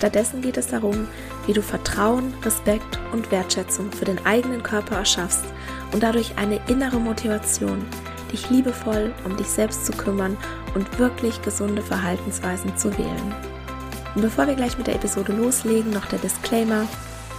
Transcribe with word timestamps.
Stattdessen 0.00 0.40
geht 0.40 0.56
es 0.56 0.68
darum, 0.68 1.08
wie 1.46 1.52
du 1.52 1.60
Vertrauen, 1.60 2.32
Respekt 2.42 2.98
und 3.12 3.30
Wertschätzung 3.30 3.92
für 3.92 4.06
den 4.06 4.24
eigenen 4.24 4.62
Körper 4.62 4.96
erschaffst 4.96 5.44
und 5.92 6.02
dadurch 6.02 6.38
eine 6.38 6.58
innere 6.68 6.98
Motivation, 6.98 7.84
dich 8.32 8.48
liebevoll 8.48 9.12
um 9.26 9.36
dich 9.36 9.48
selbst 9.48 9.84
zu 9.84 9.92
kümmern 9.92 10.38
und 10.74 10.98
wirklich 10.98 11.42
gesunde 11.42 11.82
Verhaltensweisen 11.82 12.74
zu 12.78 12.96
wählen. 12.96 13.34
Und 14.14 14.22
bevor 14.22 14.46
wir 14.46 14.54
gleich 14.54 14.78
mit 14.78 14.86
der 14.86 14.94
Episode 14.94 15.34
loslegen, 15.34 15.90
noch 15.90 16.06
der 16.06 16.18
Disclaimer. 16.18 16.88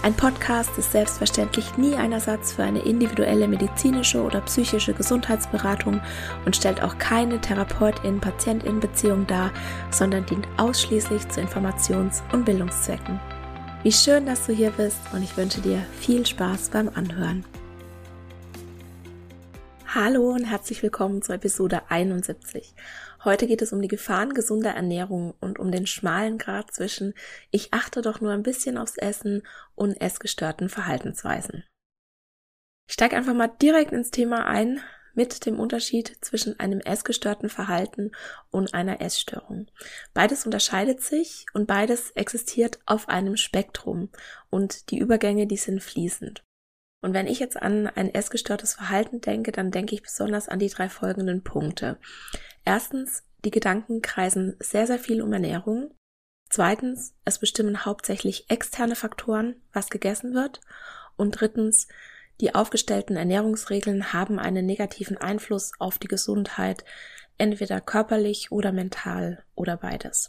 Ein 0.02 0.14
Podcast 0.14 0.76
ist 0.78 0.90
selbstverständlich 0.90 1.76
nie 1.76 1.94
ein 1.94 2.10
Ersatz 2.10 2.54
für 2.54 2.64
eine 2.64 2.80
individuelle 2.80 3.46
medizinische 3.46 4.20
oder 4.20 4.40
psychische 4.40 4.94
Gesundheitsberatung 4.94 6.00
und 6.44 6.56
stellt 6.56 6.82
auch 6.82 6.98
keine 6.98 7.40
Therapeutin-Patientin-Beziehung 7.40 9.28
dar, 9.28 9.52
sondern 9.92 10.26
dient 10.26 10.48
ausschließlich 10.56 11.28
zu 11.28 11.40
Informations- 11.40 12.20
und 12.32 12.44
Bildungszwecken. 12.44 13.20
Wie 13.84 13.92
schön, 13.92 14.26
dass 14.26 14.44
du 14.44 14.52
hier 14.52 14.72
bist 14.72 14.98
und 15.12 15.22
ich 15.22 15.36
wünsche 15.36 15.60
dir 15.60 15.78
viel 16.00 16.26
Spaß 16.26 16.70
beim 16.70 16.88
Anhören. 16.88 17.44
Hallo 19.86 20.30
und 20.30 20.46
herzlich 20.46 20.82
willkommen 20.82 21.22
zur 21.22 21.36
Episode 21.36 21.82
71. 21.90 22.74
Heute 23.24 23.46
geht 23.46 23.62
es 23.62 23.72
um 23.72 23.80
die 23.80 23.88
Gefahren 23.88 24.34
gesunder 24.34 24.70
Ernährung 24.70 25.34
und 25.40 25.60
um 25.60 25.70
den 25.70 25.86
schmalen 25.86 26.38
Grad 26.38 26.72
zwischen 26.72 27.14
ich 27.50 27.72
achte 27.72 28.02
doch 28.02 28.20
nur 28.20 28.32
ein 28.32 28.42
bisschen 28.42 28.76
aufs 28.76 28.96
Essen 28.96 29.42
und 29.76 30.00
essgestörten 30.00 30.68
Verhaltensweisen. 30.68 31.64
Ich 32.88 32.94
steige 32.94 33.16
einfach 33.16 33.34
mal 33.34 33.48
direkt 33.48 33.92
ins 33.92 34.10
Thema 34.10 34.46
ein, 34.46 34.80
mit 35.14 35.46
dem 35.46 35.60
Unterschied 35.60 36.16
zwischen 36.20 36.58
einem 36.58 36.80
essgestörten 36.80 37.48
Verhalten 37.48 38.12
und 38.50 38.74
einer 38.74 39.00
Essstörung. 39.00 39.70
Beides 40.14 40.46
unterscheidet 40.46 41.02
sich 41.02 41.46
und 41.52 41.66
beides 41.66 42.10
existiert 42.12 42.80
auf 42.86 43.08
einem 43.08 43.36
Spektrum 43.36 44.10
und 44.50 44.90
die 44.90 44.98
Übergänge, 44.98 45.46
die 45.46 45.56
sind 45.56 45.82
fließend. 45.82 46.42
Und 47.02 47.14
wenn 47.14 47.26
ich 47.26 47.40
jetzt 47.40 47.60
an 47.60 47.88
ein 47.88 48.14
essgestörtes 48.14 48.74
Verhalten 48.74 49.20
denke, 49.20 49.52
dann 49.52 49.72
denke 49.72 49.94
ich 49.94 50.02
besonders 50.02 50.48
an 50.48 50.60
die 50.60 50.68
drei 50.68 50.88
folgenden 50.88 51.42
Punkte. 51.42 51.98
Erstens, 52.64 53.24
die 53.44 53.50
Gedanken 53.50 54.02
kreisen 54.02 54.56
sehr, 54.60 54.86
sehr 54.86 55.00
viel 55.00 55.20
um 55.20 55.32
Ernährung. 55.32 55.92
Zweitens, 56.48 57.14
es 57.24 57.40
bestimmen 57.40 57.84
hauptsächlich 57.84 58.48
externe 58.48 58.94
Faktoren, 58.94 59.56
was 59.72 59.90
gegessen 59.90 60.32
wird. 60.32 60.60
Und 61.16 61.40
drittens, 61.40 61.88
die 62.40 62.54
aufgestellten 62.54 63.16
Ernährungsregeln 63.16 64.12
haben 64.12 64.38
einen 64.38 64.64
negativen 64.64 65.16
Einfluss 65.16 65.72
auf 65.80 65.98
die 65.98 66.08
Gesundheit, 66.08 66.84
entweder 67.36 67.80
körperlich 67.80 68.52
oder 68.52 68.70
mental 68.70 69.44
oder 69.56 69.76
beides. 69.76 70.28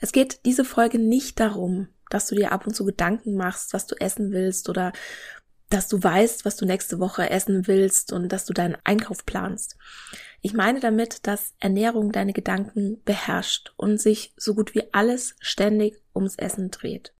Es 0.00 0.12
geht 0.12 0.44
diese 0.46 0.64
Folge 0.64 0.98
nicht 0.98 1.38
darum, 1.38 1.88
dass 2.10 2.26
du 2.26 2.34
dir 2.34 2.52
ab 2.52 2.66
und 2.66 2.74
zu 2.74 2.84
Gedanken 2.84 3.36
machst, 3.36 3.72
was 3.72 3.86
du 3.86 3.94
essen 4.00 4.32
willst 4.32 4.68
oder 4.68 4.92
dass 5.70 5.88
du 5.88 6.02
weißt, 6.02 6.44
was 6.44 6.56
du 6.56 6.64
nächste 6.64 6.98
Woche 6.98 7.28
essen 7.30 7.66
willst 7.66 8.12
und 8.12 8.30
dass 8.30 8.46
du 8.46 8.52
deinen 8.52 8.76
Einkauf 8.84 9.26
planst. 9.26 9.76
Ich 10.40 10.54
meine 10.54 10.80
damit, 10.80 11.26
dass 11.26 11.54
Ernährung 11.60 12.12
deine 12.12 12.32
Gedanken 12.32 13.02
beherrscht 13.04 13.72
und 13.76 14.00
sich 14.00 14.32
so 14.36 14.54
gut 14.54 14.74
wie 14.74 14.92
alles 14.92 15.36
ständig 15.40 16.00
ums 16.14 16.36
Essen 16.36 16.70
dreht. 16.70 17.12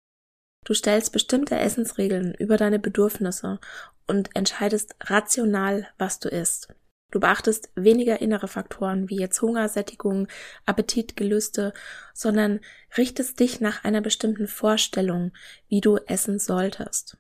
Du 0.65 0.75
stellst 0.75 1.13
bestimmte 1.13 1.59
Essensregeln 1.59 2.35
über 2.35 2.57
deine 2.57 2.79
Bedürfnisse 2.79 3.59
und 4.07 4.35
entscheidest 4.35 4.97
rational, 5.01 5.89
was 5.99 6.19
du 6.19 6.29
isst. 6.29 6.75
Du 7.11 7.21
beachtest 7.21 7.71
weniger 7.75 8.21
innere 8.21 8.49
Faktoren 8.49 9.09
wie 9.09 9.19
jetzt 9.19 9.41
Hunger, 9.41 9.69
Sättigung, 9.69 10.29
Appetit, 10.67 11.17
Gelüste, 11.17 11.73
sondern 12.13 12.61
richtest 12.99 13.41
dich 13.41 13.61
nach 13.61 13.85
einer 13.85 14.03
bestimmten 14.03 14.47
Vorstellung, 14.47 15.33
wie 15.69 15.81
du 15.81 15.97
essen 15.97 16.39
solltest. 16.39 17.17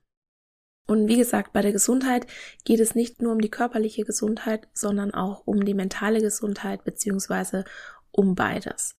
Und 0.87 1.09
wie 1.09 1.16
gesagt, 1.16 1.53
bei 1.53 1.62
der 1.62 1.72
Gesundheit 1.72 2.27
geht 2.65 2.81
es 2.81 2.94
nicht 2.94 3.21
nur 3.21 3.32
um 3.32 3.41
die 3.41 3.50
körperliche 3.50 4.04
Gesundheit, 4.04 4.69
sondern 4.72 5.12
auch 5.12 5.47
um 5.47 5.65
die 5.65 5.75
mentale 5.75 6.21
Gesundheit 6.21 6.84
beziehungsweise 6.84 7.65
um 8.10 8.34
beides. 8.34 8.94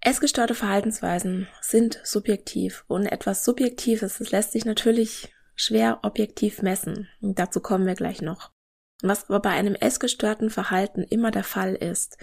Essgestörte 0.00 0.54
Verhaltensweisen 0.54 1.48
sind 1.60 2.00
subjektiv 2.04 2.84
und 2.88 3.06
etwas 3.06 3.44
Subjektives, 3.44 4.18
das 4.18 4.30
lässt 4.30 4.52
sich 4.52 4.64
natürlich 4.64 5.34
schwer 5.56 6.00
objektiv 6.02 6.62
messen. 6.62 7.08
Und 7.20 7.38
dazu 7.38 7.60
kommen 7.60 7.86
wir 7.86 7.94
gleich 7.94 8.20
noch. 8.20 8.53
Was 9.02 9.28
aber 9.28 9.40
bei 9.40 9.50
einem 9.50 9.74
essgestörten 9.74 10.50
Verhalten 10.50 11.02
immer 11.02 11.30
der 11.30 11.44
Fall 11.44 11.74
ist, 11.74 12.16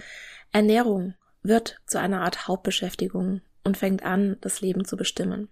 Ernährung 0.52 1.14
wird 1.42 1.80
zu 1.86 1.98
einer 1.98 2.22
Art 2.22 2.48
Hauptbeschäftigung 2.48 3.42
und 3.64 3.76
fängt 3.76 4.02
an, 4.04 4.36
das 4.40 4.60
Leben 4.60 4.84
zu 4.84 4.96
bestimmen. 4.96 5.50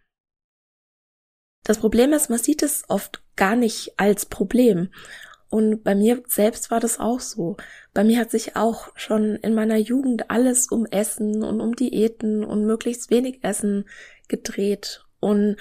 Das 1.63 1.79
Problem 1.79 2.13
ist, 2.13 2.31
man 2.31 2.39
sieht 2.39 2.63
es 2.63 2.85
oft 2.89 3.23
gar 3.37 3.55
nicht 3.55 3.99
als 3.99 4.27
Problem 4.27 4.91
und 5.51 5.83
bei 5.83 5.97
mir 5.97 6.23
selbst 6.27 6.71
war 6.71 6.79
das 6.79 7.01
auch 7.01 7.19
so. 7.19 7.57
Bei 7.93 8.05
mir 8.05 8.21
hat 8.21 8.31
sich 8.31 8.55
auch 8.55 8.89
schon 8.95 9.35
in 9.35 9.53
meiner 9.53 9.77
Jugend 9.77 10.31
alles 10.31 10.69
um 10.69 10.87
Essen 10.87 11.43
und 11.43 11.61
um 11.61 11.75
Diäten 11.75 12.45
und 12.45 12.65
möglichst 12.65 13.11
wenig 13.11 13.43
Essen 13.43 13.89
gedreht. 14.29 15.05
Und 15.19 15.57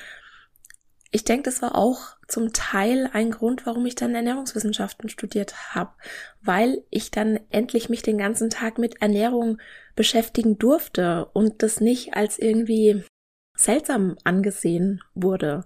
ich 1.10 1.24
denke, 1.24 1.44
das 1.44 1.64
war 1.64 1.76
auch 1.76 2.19
zum 2.32 2.54
Teil 2.54 3.10
ein 3.12 3.32
Grund, 3.32 3.66
warum 3.66 3.86
ich 3.86 3.96
dann 3.96 4.16
Ernährungswissenschaften 4.16 5.10
studiert 5.10 5.76
habe, 5.76 5.92
weil 6.42 6.84
ich 6.90 7.12
dann 7.12 7.40
endlich 7.50 7.90
mich 7.90 8.02
den 8.02 8.18
ganzen 8.18 8.50
Tag 8.50 8.78
mit 8.78 9.02
Ernährung 9.02 9.60
beschäftigen 9.96 10.58
durfte 10.58 11.26
und 11.34 11.64
das 11.64 11.82
nicht 11.82 12.14
als 12.16 12.40
irgendwie 12.40 13.04
seltsam 13.56 14.18
angesehen 14.24 15.02
wurde. 15.14 15.66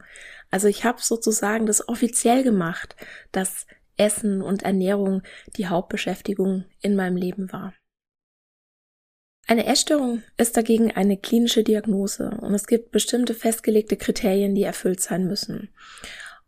Also 0.50 0.68
ich 0.68 0.84
habe 0.84 1.02
sozusagen 1.02 1.66
das 1.66 1.88
offiziell 1.88 2.44
gemacht, 2.44 2.96
dass 3.32 3.68
Essen 3.98 4.42
und 4.42 4.64
Ernährung 4.64 5.22
die 5.56 5.68
Hauptbeschäftigung 5.68 6.66
in 6.82 6.96
meinem 6.96 7.18
Leben 7.18 7.52
war. 7.52 7.74
Eine 9.46 9.66
Essstörung 9.66 10.24
ist 10.38 10.56
dagegen 10.56 10.92
eine 10.92 11.18
klinische 11.18 11.64
Diagnose 11.64 12.32
und 12.42 12.54
es 12.54 12.66
gibt 12.66 12.92
bestimmte 12.92 13.34
festgelegte 13.34 13.98
Kriterien, 13.98 14.56
die 14.56 14.64
erfüllt 14.64 15.02
sein 15.02 15.28
müssen. 15.28 15.70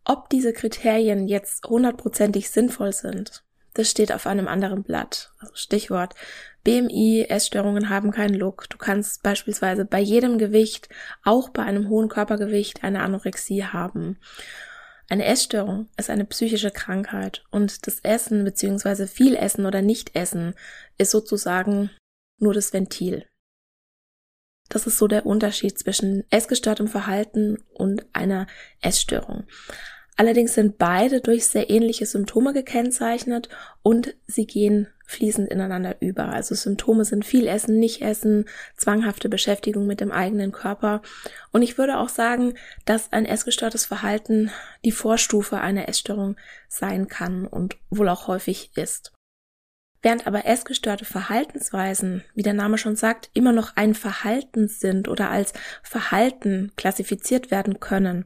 Ob 0.08 0.30
diese 0.30 0.52
Kriterien 0.52 1.26
jetzt 1.26 1.66
hundertprozentig 1.66 2.48
sinnvoll 2.48 2.92
sind, 2.92 3.42
das 3.74 3.90
steht 3.90 4.12
auf 4.12 4.28
einem 4.28 4.46
anderen 4.46 4.84
Blatt. 4.84 5.32
Also 5.38 5.56
Stichwort 5.56 6.14
BMI, 6.62 7.26
Essstörungen 7.28 7.90
haben 7.90 8.12
keinen 8.12 8.34
Look. 8.34 8.70
Du 8.70 8.78
kannst 8.78 9.24
beispielsweise 9.24 9.84
bei 9.84 9.98
jedem 9.98 10.38
Gewicht, 10.38 10.88
auch 11.24 11.48
bei 11.48 11.64
einem 11.64 11.88
hohen 11.88 12.08
Körpergewicht, 12.08 12.84
eine 12.84 13.02
Anorexie 13.02 13.64
haben. 13.64 14.20
Eine 15.08 15.24
Essstörung 15.24 15.88
ist 15.96 16.08
eine 16.08 16.24
psychische 16.24 16.70
Krankheit 16.70 17.44
und 17.50 17.88
das 17.88 17.98
Essen 18.00 18.44
bzw. 18.44 19.08
viel 19.08 19.34
Essen 19.34 19.66
oder 19.66 19.82
Nicht-Essen 19.82 20.54
ist 20.98 21.10
sozusagen 21.10 21.90
nur 22.38 22.54
das 22.54 22.72
Ventil. 22.72 23.26
Das 24.68 24.86
ist 24.86 24.98
so 24.98 25.08
der 25.08 25.26
Unterschied 25.26 25.76
zwischen 25.78 26.24
essgestörtem 26.30 26.86
Verhalten 26.86 27.58
und 27.72 28.06
einer 28.12 28.46
Essstörung. 28.80 29.46
Allerdings 30.16 30.54
sind 30.54 30.78
beide 30.78 31.20
durch 31.20 31.46
sehr 31.46 31.68
ähnliche 31.68 32.06
Symptome 32.06 32.54
gekennzeichnet 32.54 33.50
und 33.82 34.14
sie 34.26 34.46
gehen 34.46 34.88
fließend 35.06 35.48
ineinander 35.50 35.96
über. 36.00 36.30
Also 36.30 36.54
Symptome 36.54 37.04
sind 37.04 37.24
viel 37.24 37.46
Essen, 37.46 37.78
nicht 37.78 38.02
Essen, 38.02 38.46
zwanghafte 38.76 39.28
Beschäftigung 39.28 39.86
mit 39.86 40.00
dem 40.00 40.10
eigenen 40.10 40.52
Körper. 40.52 41.02
Und 41.52 41.62
ich 41.62 41.78
würde 41.78 41.98
auch 41.98 42.08
sagen, 42.08 42.54
dass 42.86 43.12
ein 43.12 43.26
essgestörtes 43.26 43.86
Verhalten 43.86 44.50
die 44.84 44.90
Vorstufe 44.90 45.60
einer 45.60 45.88
Essstörung 45.88 46.36
sein 46.68 47.08
kann 47.08 47.46
und 47.46 47.76
wohl 47.90 48.08
auch 48.08 48.26
häufig 48.26 48.70
ist. 48.74 49.12
Während 50.06 50.28
aber 50.28 50.46
essgestörte 50.46 51.04
Verhaltensweisen, 51.04 52.22
wie 52.36 52.44
der 52.44 52.54
Name 52.54 52.78
schon 52.78 52.94
sagt, 52.94 53.28
immer 53.34 53.50
noch 53.50 53.74
ein 53.74 53.92
Verhalten 53.92 54.68
sind 54.68 55.08
oder 55.08 55.30
als 55.30 55.52
Verhalten 55.82 56.70
klassifiziert 56.76 57.50
werden 57.50 57.80
können, 57.80 58.24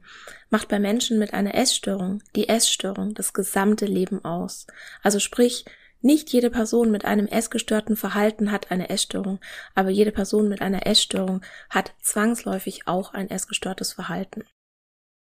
macht 0.50 0.68
bei 0.68 0.78
Menschen 0.78 1.18
mit 1.18 1.32
einer 1.32 1.54
Essstörung 1.54 2.22
die 2.36 2.50
Essstörung 2.50 3.14
das 3.14 3.32
gesamte 3.32 3.86
Leben 3.86 4.22
aus. 4.26 4.66
Also 5.02 5.20
sprich, 5.20 5.64
Nicht 6.02 6.30
jede 6.34 6.50
Person 6.50 6.90
mit 6.90 7.06
einem 7.06 7.26
essgestörten 7.26 7.96
Verhalten 7.96 8.52
hat 8.52 8.70
eine 8.70 8.90
Essstörung, 8.90 9.40
aber 9.74 9.88
jede 9.88 10.12
Person 10.12 10.50
mit 10.50 10.60
einer 10.60 10.86
Essstörung 10.86 11.40
hat 11.70 11.94
zwangsläufig 12.02 12.88
auch 12.88 13.14
ein 13.14 13.30
essgestörtes 13.30 13.94
Verhalten. 13.94 14.44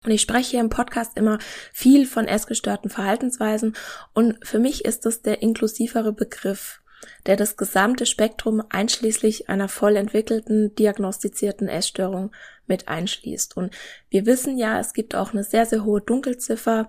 Und 0.03 0.11
ich 0.11 0.21
spreche 0.21 0.51
hier 0.51 0.59
im 0.59 0.69
Podcast 0.69 1.15
immer 1.15 1.37
viel 1.71 2.07
von 2.07 2.27
essgestörten 2.27 2.89
Verhaltensweisen 2.89 3.75
und 4.13 4.45
für 4.45 4.57
mich 4.57 4.83
ist 4.83 5.05
das 5.05 5.21
der 5.21 5.43
inklusivere 5.43 6.11
Begriff, 6.11 6.81
der 7.27 7.35
das 7.35 7.55
gesamte 7.55 8.07
Spektrum 8.07 8.63
einschließlich 8.69 9.47
einer 9.47 9.67
voll 9.67 9.95
entwickelten, 9.95 10.73
diagnostizierten 10.73 11.67
Essstörung 11.67 12.31
mit 12.65 12.87
einschließt. 12.87 13.55
Und 13.57 13.75
wir 14.09 14.25
wissen 14.25 14.57
ja, 14.57 14.79
es 14.79 14.93
gibt 14.93 15.13
auch 15.13 15.33
eine 15.33 15.43
sehr, 15.43 15.67
sehr 15.67 15.83
hohe 15.83 16.01
Dunkelziffer 16.01 16.87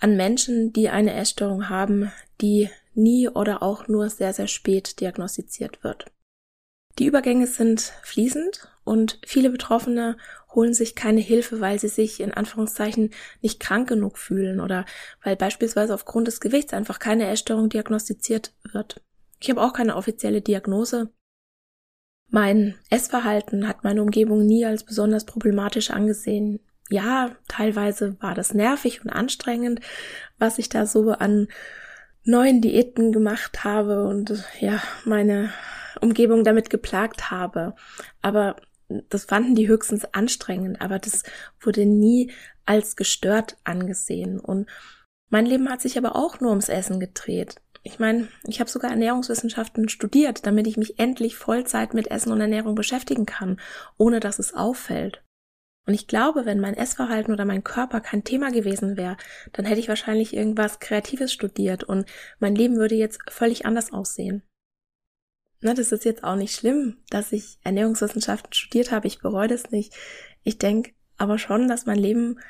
an 0.00 0.16
Menschen, 0.16 0.72
die 0.72 0.88
eine 0.88 1.14
Essstörung 1.14 1.68
haben, 1.68 2.10
die 2.40 2.70
nie 2.94 3.28
oder 3.28 3.62
auch 3.62 3.86
nur 3.86 4.10
sehr, 4.10 4.32
sehr 4.32 4.48
spät 4.48 5.00
diagnostiziert 5.00 5.84
wird. 5.84 6.06
Die 6.98 7.06
Übergänge 7.06 7.46
sind 7.46 7.92
fließend 8.02 8.68
und 8.84 9.18
viele 9.24 9.50
Betroffene 9.50 10.16
holen 10.54 10.74
sich 10.74 10.94
keine 10.94 11.20
Hilfe, 11.20 11.60
weil 11.60 11.78
sie 11.78 11.88
sich 11.88 12.20
in 12.20 12.34
Anführungszeichen 12.34 13.10
nicht 13.40 13.60
krank 13.60 13.88
genug 13.88 14.18
fühlen 14.18 14.60
oder 14.60 14.84
weil 15.22 15.36
beispielsweise 15.36 15.94
aufgrund 15.94 16.26
des 16.26 16.40
Gewichts 16.40 16.74
einfach 16.74 16.98
keine 16.98 17.28
Essstörung 17.28 17.68
diagnostiziert 17.68 18.52
wird. 18.72 19.00
Ich 19.40 19.48
habe 19.50 19.62
auch 19.62 19.72
keine 19.72 19.96
offizielle 19.96 20.42
Diagnose. 20.42 21.10
Mein 22.28 22.74
Essverhalten 22.90 23.66
hat 23.68 23.84
meine 23.84 24.02
Umgebung 24.02 24.46
nie 24.46 24.64
als 24.64 24.84
besonders 24.84 25.24
problematisch 25.24 25.90
angesehen. 25.90 26.60
Ja, 26.88 27.36
teilweise 27.48 28.16
war 28.20 28.34
das 28.34 28.54
nervig 28.54 29.02
und 29.02 29.10
anstrengend, 29.10 29.80
was 30.38 30.58
ich 30.58 30.68
da 30.68 30.86
so 30.86 31.12
an 31.12 31.48
neuen 32.24 32.60
Diäten 32.60 33.12
gemacht 33.12 33.64
habe 33.64 34.06
und 34.06 34.44
ja, 34.60 34.82
meine 35.04 35.52
Umgebung 36.00 36.44
damit 36.44 36.70
geplagt 36.70 37.30
habe. 37.30 37.74
Aber 38.20 38.56
das 39.08 39.24
fanden 39.24 39.54
die 39.54 39.68
höchstens 39.68 40.04
anstrengend, 40.12 40.80
aber 40.80 40.98
das 40.98 41.22
wurde 41.60 41.86
nie 41.86 42.30
als 42.66 42.96
gestört 42.96 43.56
angesehen. 43.64 44.38
Und 44.38 44.68
mein 45.30 45.46
Leben 45.46 45.68
hat 45.70 45.80
sich 45.80 45.96
aber 45.96 46.16
auch 46.16 46.40
nur 46.40 46.50
ums 46.50 46.68
Essen 46.68 47.00
gedreht. 47.00 47.56
Ich 47.84 47.98
meine, 47.98 48.28
ich 48.46 48.60
habe 48.60 48.70
sogar 48.70 48.90
Ernährungswissenschaften 48.90 49.88
studiert, 49.88 50.46
damit 50.46 50.66
ich 50.66 50.76
mich 50.76 50.98
endlich 50.98 51.36
Vollzeit 51.36 51.94
mit 51.94 52.10
Essen 52.10 52.30
und 52.32 52.40
Ernährung 52.40 52.74
beschäftigen 52.74 53.26
kann, 53.26 53.58
ohne 53.96 54.20
dass 54.20 54.38
es 54.38 54.54
auffällt. 54.54 55.22
Und 55.84 55.94
ich 55.94 56.06
glaube, 56.06 56.46
wenn 56.46 56.60
mein 56.60 56.76
Essverhalten 56.76 57.32
oder 57.32 57.44
mein 57.44 57.64
Körper 57.64 58.00
kein 58.00 58.22
Thema 58.22 58.52
gewesen 58.52 58.96
wäre, 58.96 59.16
dann 59.52 59.64
hätte 59.64 59.80
ich 59.80 59.88
wahrscheinlich 59.88 60.32
irgendwas 60.32 60.78
Kreatives 60.78 61.32
studiert 61.32 61.82
und 61.82 62.06
mein 62.38 62.54
Leben 62.54 62.76
würde 62.76 62.94
jetzt 62.94 63.18
völlig 63.28 63.66
anders 63.66 63.92
aussehen. 63.92 64.42
Na, 65.62 65.74
das 65.74 65.92
ist 65.92 66.04
jetzt 66.04 66.24
auch 66.24 66.36
nicht 66.36 66.54
schlimm, 66.54 66.98
dass 67.08 67.32
ich 67.32 67.58
Ernährungswissenschaften 67.62 68.52
studiert 68.52 68.90
habe. 68.90 69.06
Ich 69.06 69.20
bereue 69.20 69.48
das 69.48 69.70
nicht. 69.70 69.94
Ich 70.42 70.58
denke 70.58 70.92
aber 71.16 71.38
schon, 71.38 71.68
dass 71.68 71.86
mein 71.86 71.98
Leben 71.98 72.40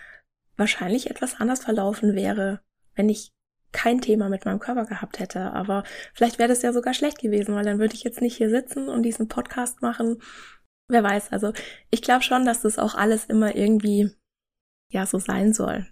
wahrscheinlich 0.57 1.11
etwas 1.11 1.41
anders 1.41 1.63
verlaufen 1.63 2.15
wäre, 2.15 2.61
wenn 2.95 3.09
ich 3.09 3.33
kein 3.71 4.01
Thema 4.01 4.29
mit 4.29 4.45
meinem 4.45 4.59
Körper 4.59 4.87
gehabt 4.87 5.19
hätte. 5.19 5.53
Aber 5.53 5.85
vielleicht 6.15 6.39
wäre 6.39 6.49
das 6.49 6.63
ja 6.63 6.73
sogar 6.73 6.95
schlecht 6.95 7.21
gewesen, 7.21 7.55
weil 7.55 7.65
dann 7.65 7.79
würde 7.79 7.95
ich 7.95 8.03
jetzt 8.03 8.21
nicht 8.21 8.37
hier 8.37 8.51
sitzen 8.51 8.89
und 8.89 9.03
diesen 9.03 9.29
Podcast 9.29 9.83
machen 9.83 10.19
Wer 10.93 11.03
weiß, 11.03 11.33
also 11.33 11.55
ich 11.91 12.03
glaube 12.03 12.23
schon, 12.23 12.45
dass 12.45 12.61
das 12.61 12.79
auch 12.79 12.95
alles 12.95 13.25
immer 13.25 13.57
irgendwie 13.57 14.11
ja 14.91 15.07
so 15.07 15.19
sein 15.19 15.55
soll. 15.55 15.87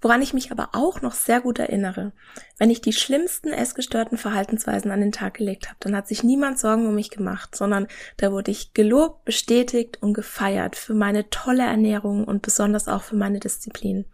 Woran 0.00 0.22
ich 0.22 0.32
mich 0.32 0.52
aber 0.52 0.70
auch 0.72 1.02
noch 1.02 1.12
sehr 1.12 1.40
gut 1.40 1.58
erinnere, 1.58 2.12
wenn 2.58 2.70
ich 2.70 2.80
die 2.80 2.92
schlimmsten 2.92 3.52
essgestörten 3.52 4.16
Verhaltensweisen 4.16 4.92
an 4.92 5.00
den 5.00 5.10
Tag 5.10 5.34
gelegt 5.34 5.68
habe, 5.68 5.76
dann 5.80 5.96
hat 5.96 6.06
sich 6.06 6.22
niemand 6.22 6.58
Sorgen 6.58 6.86
um 6.86 6.94
mich 6.94 7.10
gemacht, 7.10 7.56
sondern 7.56 7.88
da 8.16 8.30
wurde 8.30 8.52
ich 8.52 8.74
gelobt, 8.74 9.24
bestätigt 9.24 10.00
und 10.00 10.14
gefeiert 10.14 10.76
für 10.76 10.94
meine 10.94 11.30
tolle 11.30 11.64
Ernährung 11.64 12.24
und 12.24 12.42
besonders 12.42 12.86
auch 12.86 13.02
für 13.02 13.16
meine 13.16 13.40
Disziplin. 13.40 14.04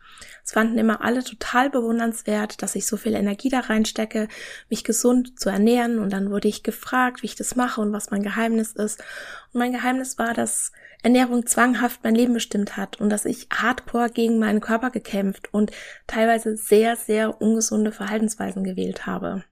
Es 0.42 0.52
fanden 0.52 0.78
immer 0.78 1.02
alle 1.02 1.22
total 1.22 1.70
bewundernswert, 1.70 2.62
dass 2.62 2.74
ich 2.76 2.86
so 2.86 2.96
viel 2.96 3.14
Energie 3.14 3.48
da 3.48 3.60
reinstecke, 3.60 4.28
mich 4.70 4.84
gesund 4.84 5.38
zu 5.38 5.50
ernähren 5.50 5.98
und 5.98 6.12
dann 6.12 6.30
wurde 6.30 6.48
ich 6.48 6.62
gefragt, 6.62 7.22
wie 7.22 7.26
ich 7.26 7.36
das 7.36 7.56
mache 7.56 7.80
und 7.80 7.92
was 7.92 8.10
mein 8.10 8.22
Geheimnis 8.22 8.72
ist. 8.72 9.00
Und 9.52 9.58
mein 9.58 9.72
Geheimnis 9.72 10.18
war, 10.18 10.34
dass 10.34 10.72
Ernährung 11.04 11.46
zwanghaft 11.46 12.02
mein 12.02 12.14
Leben 12.14 12.32
bestimmt 12.32 12.78
hat 12.78 12.98
und 12.98 13.10
dass 13.10 13.26
ich 13.26 13.48
hardcore 13.52 14.08
gegen 14.08 14.38
meinen 14.38 14.60
Körper 14.60 14.90
gekämpft 14.90 15.52
und 15.52 15.70
teilweise 16.06 16.56
sehr, 16.56 16.96
sehr 16.96 17.42
ungesunde 17.42 17.92
Verhaltensweisen 17.92 18.64
gewählt 18.64 19.06
habe. 19.06 19.44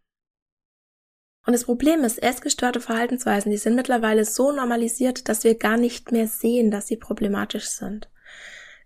Und 1.44 1.52
das 1.52 1.64
Problem 1.64 2.04
ist, 2.04 2.22
essgestörte 2.22 2.80
Verhaltensweisen, 2.80 3.50
die 3.50 3.58
sind 3.58 3.74
mittlerweile 3.74 4.24
so 4.24 4.52
normalisiert, 4.52 5.28
dass 5.28 5.44
wir 5.44 5.58
gar 5.58 5.76
nicht 5.76 6.10
mehr 6.10 6.26
sehen, 6.26 6.70
dass 6.70 6.86
sie 6.86 6.96
problematisch 6.96 7.68
sind. 7.68 8.11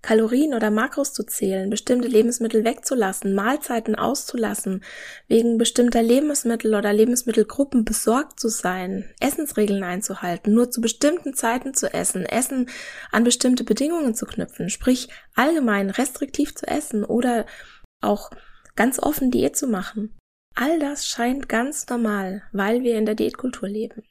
Kalorien 0.07 0.55
oder 0.55 0.71
Makros 0.71 1.13
zu 1.13 1.25
zählen, 1.25 1.69
bestimmte 1.69 2.07
Lebensmittel 2.07 2.65
wegzulassen, 2.65 3.35
Mahlzeiten 3.35 3.97
auszulassen, 3.97 4.85
wegen 5.27 5.59
bestimmter 5.59 6.01
Lebensmittel 6.01 6.77
oder 6.77 6.93
Lebensmittelgruppen 6.93 7.85
besorgt 7.85 8.39
zu 8.39 8.49
sein, 8.49 9.13
Essensregeln 9.19 9.83
einzuhalten, 9.83 10.55
nur 10.55 10.71
zu 10.71 10.81
bestimmten 10.81 11.35
Zeiten 11.35 11.75
zu 11.75 11.93
essen, 11.93 12.25
Essen 12.25 12.71
an 13.11 13.25
bestimmte 13.25 13.65
Bedingungen 13.65 14.15
zu 14.15 14.27
knüpfen, 14.27 14.71
sprich 14.71 15.09
allgemein 15.35 15.91
restriktiv 15.91 16.55
zu 16.55 16.69
essen 16.69 17.03
oder 17.03 17.45
auch 18.01 18.31
ganz 18.77 19.01
offen 19.01 19.33
Diät 19.33 19.57
zu 19.57 19.67
machen. 19.67 20.17
All 20.55 20.79
das 20.79 21.05
scheint 21.09 21.49
ganz 21.49 21.89
normal, 21.89 22.45
weil 22.53 22.85
wir 22.85 22.97
in 22.97 23.07
der 23.07 23.17
Diätkultur 23.17 23.69
leben. 23.69 24.05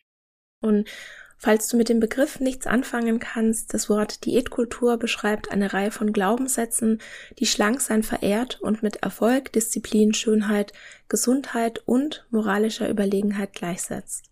Und 0.61 0.89
Falls 1.37 1.67
du 1.67 1.77
mit 1.77 1.89
dem 1.89 1.99
Begriff 1.99 2.39
nichts 2.39 2.65
anfangen 2.65 3.19
kannst, 3.19 3.73
das 3.73 3.89
Wort 3.89 4.25
Diätkultur 4.25 4.97
beschreibt 4.97 5.51
eine 5.51 5.73
Reihe 5.73 5.91
von 5.91 6.13
Glaubenssätzen, 6.13 7.01
die 7.39 7.45
Schlanksein 7.45 8.03
verehrt 8.03 8.61
und 8.61 8.83
mit 8.83 8.97
Erfolg, 8.97 9.51
Disziplin, 9.51 10.13
Schönheit, 10.13 10.73
Gesundheit 11.09 11.83
und 11.85 12.25
moralischer 12.31 12.89
Überlegenheit 12.89 13.53
gleichsetzt. 13.53 14.31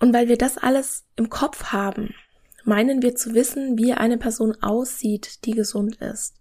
Und 0.00 0.12
weil 0.12 0.28
wir 0.28 0.38
das 0.38 0.58
alles 0.58 1.06
im 1.16 1.30
Kopf 1.30 1.66
haben, 1.66 2.14
meinen 2.64 3.00
wir 3.02 3.14
zu 3.14 3.34
wissen, 3.34 3.78
wie 3.78 3.94
eine 3.94 4.18
Person 4.18 4.56
aussieht, 4.60 5.44
die 5.44 5.52
gesund 5.52 5.96
ist. 5.96 6.34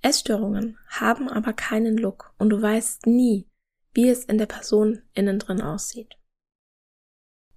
Essstörungen 0.00 0.78
haben 0.88 1.28
aber 1.28 1.52
keinen 1.52 1.96
Look 1.96 2.32
und 2.38 2.50
du 2.50 2.60
weißt 2.60 3.06
nie, 3.06 3.46
wie 3.94 4.08
es 4.08 4.24
in 4.24 4.38
der 4.38 4.46
Person 4.46 5.02
innen 5.14 5.38
drin 5.38 5.60
aussieht. 5.60 6.16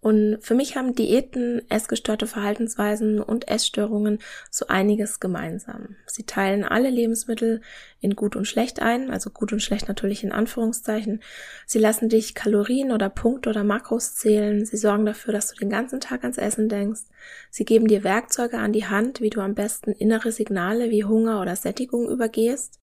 Und 0.06 0.38
für 0.40 0.54
mich 0.54 0.78
haben 0.78 0.94
Diäten, 0.94 1.64
essgestörte 1.68 2.28
Verhaltensweisen 2.28 3.20
und 3.20 3.48
Essstörungen 3.48 4.20
so 4.52 4.68
einiges 4.68 5.20
gemeinsam. 5.20 5.96
Sie 6.06 6.28
teilen 6.28 6.64
alle 6.64 6.92
Lebensmittel 6.92 7.62
in 8.02 8.16
gut 8.16 8.36
und 8.36 8.46
schlecht 8.46 8.84
ein, 8.84 9.10
also 9.10 9.32
gut 9.32 9.52
und 9.52 9.64
schlecht 9.64 9.88
natürlich 9.88 10.24
in 10.24 10.32
Anführungszeichen. 10.32 11.24
Sie 11.66 11.80
lassen 11.80 12.08
dich 12.08 12.36
Kalorien 12.36 12.92
oder 12.92 13.10
Punkte 13.10 13.50
oder 13.50 13.64
Makros 13.64 14.14
zählen. 14.14 14.64
Sie 14.64 14.78
sorgen 14.78 15.08
dafür, 15.08 15.34
dass 15.34 15.48
du 15.48 15.56
den 15.56 15.72
ganzen 15.72 16.00
Tag 16.00 16.22
ans 16.22 16.38
Essen 16.38 16.70
denkst. 16.70 17.02
Sie 17.50 17.66
geben 17.66 17.88
dir 17.88 18.04
Werkzeuge 18.04 18.60
an 18.60 18.74
die 18.74 18.86
Hand, 18.86 19.22
wie 19.22 19.32
du 19.32 19.42
am 19.42 19.56
besten 19.56 19.92
innere 19.92 20.32
Signale 20.32 20.92
wie 20.92 21.04
Hunger 21.04 21.42
oder 21.42 21.56
Sättigung 21.56 22.08
übergehst. 22.08 22.80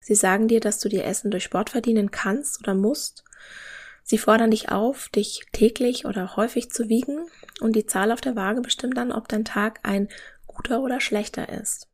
Sie 0.00 0.14
sagen 0.14 0.48
dir, 0.48 0.60
dass 0.60 0.80
du 0.80 0.90
dir 0.90 1.06
Essen 1.06 1.30
durch 1.30 1.44
Sport 1.44 1.70
verdienen 1.70 2.10
kannst 2.10 2.60
oder 2.60 2.74
musst. 2.74 3.24
Sie 4.08 4.16
fordern 4.16 4.50
dich 4.50 4.70
auf, 4.70 5.10
dich 5.10 5.44
täglich 5.52 6.06
oder 6.06 6.34
häufig 6.36 6.70
zu 6.70 6.88
wiegen 6.88 7.26
und 7.60 7.76
die 7.76 7.84
Zahl 7.84 8.10
auf 8.10 8.22
der 8.22 8.36
Waage 8.36 8.62
bestimmt 8.62 8.96
dann, 8.96 9.12
ob 9.12 9.28
dein 9.28 9.44
Tag 9.44 9.80
ein 9.82 10.08
guter 10.46 10.80
oder 10.80 10.98
schlechter 10.98 11.50
ist. 11.50 11.88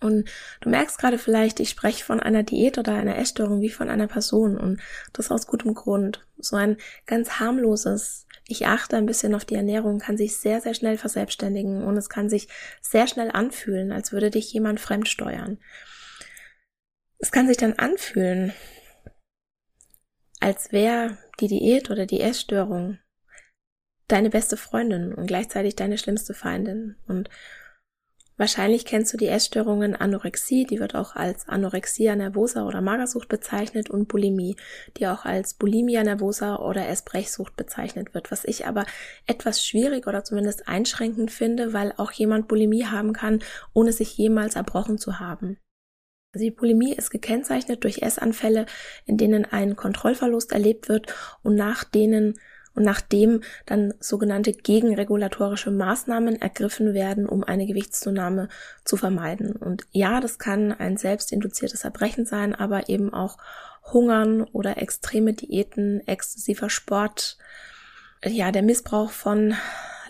Und 0.00 0.28
du 0.60 0.70
merkst 0.70 0.98
gerade 0.98 1.18
vielleicht, 1.18 1.60
ich 1.60 1.70
spreche 1.70 2.04
von 2.04 2.18
einer 2.18 2.42
Diät 2.42 2.78
oder 2.78 2.94
einer 2.94 3.16
Essstörung 3.16 3.60
wie 3.60 3.70
von 3.70 3.88
einer 3.88 4.08
Person 4.08 4.58
und 4.58 4.80
das 5.12 5.30
aus 5.30 5.46
gutem 5.46 5.74
Grund. 5.74 6.26
So 6.36 6.56
ein 6.56 6.78
ganz 7.06 7.38
harmloses, 7.38 8.26
ich 8.48 8.66
achte 8.66 8.96
ein 8.96 9.06
bisschen 9.06 9.36
auf 9.36 9.44
die 9.44 9.54
Ernährung, 9.54 10.00
kann 10.00 10.16
sich 10.16 10.36
sehr, 10.36 10.60
sehr 10.60 10.74
schnell 10.74 10.98
verselbstständigen 10.98 11.84
und 11.84 11.96
es 11.96 12.08
kann 12.08 12.28
sich 12.28 12.48
sehr 12.80 13.06
schnell 13.06 13.30
anfühlen, 13.30 13.92
als 13.92 14.10
würde 14.10 14.30
dich 14.30 14.52
jemand 14.52 14.80
fremd 14.80 15.06
steuern. 15.06 15.58
Es 17.18 17.30
kann 17.30 17.46
sich 17.46 17.58
dann 17.58 17.74
anfühlen, 17.74 18.52
als 20.40 20.72
wäre 20.72 21.18
die 21.38 21.48
Diät 21.48 21.90
oder 21.90 22.06
die 22.06 22.20
Essstörung 22.20 22.98
deine 24.08 24.30
beste 24.30 24.56
Freundin 24.56 25.14
und 25.14 25.26
gleichzeitig 25.26 25.76
deine 25.76 25.98
schlimmste 25.98 26.34
Feindin. 26.34 26.96
Und 27.06 27.28
wahrscheinlich 28.36 28.84
kennst 28.84 29.12
du 29.12 29.16
die 29.16 29.28
Essstörungen 29.28 29.94
Anorexie, 29.94 30.64
die 30.64 30.80
wird 30.80 30.94
auch 30.94 31.14
als 31.14 31.48
Anorexia 31.48 32.16
nervosa 32.16 32.66
oder 32.66 32.80
Magersucht 32.80 33.28
bezeichnet 33.28 33.90
und 33.90 34.08
Bulimie, 34.08 34.56
die 34.96 35.06
auch 35.06 35.24
als 35.24 35.54
Bulimia 35.54 36.02
nervosa 36.02 36.56
oder 36.56 36.88
Essbrechsucht 36.88 37.56
bezeichnet 37.56 38.14
wird, 38.14 38.30
was 38.30 38.44
ich 38.44 38.66
aber 38.66 38.84
etwas 39.26 39.64
schwierig 39.64 40.06
oder 40.06 40.24
zumindest 40.24 40.66
einschränkend 40.66 41.30
finde, 41.30 41.72
weil 41.72 41.94
auch 41.96 42.10
jemand 42.12 42.48
Bulimie 42.48 42.86
haben 42.86 43.12
kann, 43.12 43.40
ohne 43.74 43.92
sich 43.92 44.16
jemals 44.16 44.56
erbrochen 44.56 44.98
zu 44.98 45.20
haben. 45.20 45.58
Also 46.32 46.44
die 46.44 46.52
Bulimie 46.52 46.94
ist 46.94 47.10
gekennzeichnet 47.10 47.82
durch 47.82 48.02
Essanfälle, 48.02 48.66
in 49.04 49.16
denen 49.16 49.44
ein 49.44 49.74
Kontrollverlust 49.74 50.52
erlebt 50.52 50.88
wird 50.88 51.12
und 51.42 51.56
nach 51.56 51.82
denen 51.82 52.38
und 52.74 52.84
nachdem 52.84 53.40
dann 53.66 53.94
sogenannte 53.98 54.52
gegenregulatorische 54.52 55.72
Maßnahmen 55.72 56.40
ergriffen 56.40 56.94
werden, 56.94 57.26
um 57.26 57.42
eine 57.42 57.66
Gewichtszunahme 57.66 58.48
zu 58.84 58.96
vermeiden. 58.96 59.56
Und 59.56 59.86
ja, 59.90 60.20
das 60.20 60.38
kann 60.38 60.72
ein 60.72 60.96
selbstinduziertes 60.96 61.82
Erbrechen 61.82 62.26
sein, 62.26 62.54
aber 62.54 62.88
eben 62.88 63.12
auch 63.12 63.38
Hungern 63.92 64.42
oder 64.42 64.80
extreme 64.80 65.32
Diäten, 65.32 66.06
exzessiver 66.06 66.70
Sport, 66.70 67.38
ja, 68.24 68.52
der 68.52 68.62
Missbrauch 68.62 69.10
von 69.10 69.54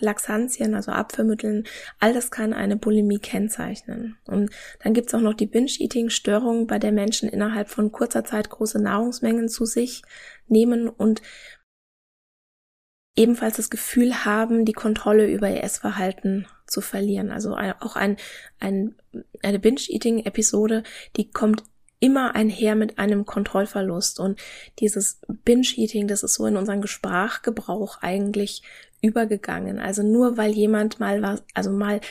Laxantien, 0.01 0.75
also 0.75 0.91
Abführmitteln, 0.91 1.65
all 1.99 2.13
das 2.13 2.31
kann 2.31 2.53
eine 2.53 2.77
Bulimie 2.77 3.19
kennzeichnen. 3.19 4.17
Und 4.25 4.51
dann 4.83 4.93
gibt's 4.93 5.13
auch 5.13 5.21
noch 5.21 5.33
die 5.33 5.45
Binge-Eating-Störung, 5.45 6.67
bei 6.67 6.79
der 6.79 6.91
Menschen 6.91 7.29
innerhalb 7.29 7.69
von 7.69 7.91
kurzer 7.91 8.23
Zeit 8.23 8.49
große 8.49 8.81
Nahrungsmengen 8.81 9.49
zu 9.49 9.65
sich 9.65 10.03
nehmen 10.47 10.89
und 10.89 11.21
ebenfalls 13.15 13.57
das 13.57 13.69
Gefühl 13.69 14.25
haben, 14.25 14.65
die 14.65 14.73
Kontrolle 14.73 15.27
über 15.27 15.49
ihr 15.49 15.63
Essverhalten 15.63 16.47
zu 16.65 16.81
verlieren. 16.81 17.31
Also 17.31 17.55
auch 17.55 17.95
ein, 17.95 18.17
ein, 18.59 18.95
eine 19.43 19.59
Binge-Eating-Episode, 19.59 20.83
die 21.17 21.29
kommt 21.29 21.63
immer 22.01 22.35
einher 22.35 22.75
mit 22.75 22.97
einem 22.97 23.25
Kontrollverlust. 23.25 24.19
Und 24.19 24.39
dieses 24.79 25.21
Binge-Eating, 25.27 26.07
das 26.07 26.23
ist 26.23 26.33
so 26.33 26.45
in 26.45 26.57
unseren 26.57 26.85
Sprachgebrauch 26.85 28.01
eigentlich 28.01 28.63
übergegangen. 29.01 29.79
Also 29.79 30.03
nur 30.03 30.37
weil 30.37 30.51
jemand 30.51 30.99
mal 30.99 31.21
was, 31.21 31.43
also 31.53 31.71
mal 31.71 32.01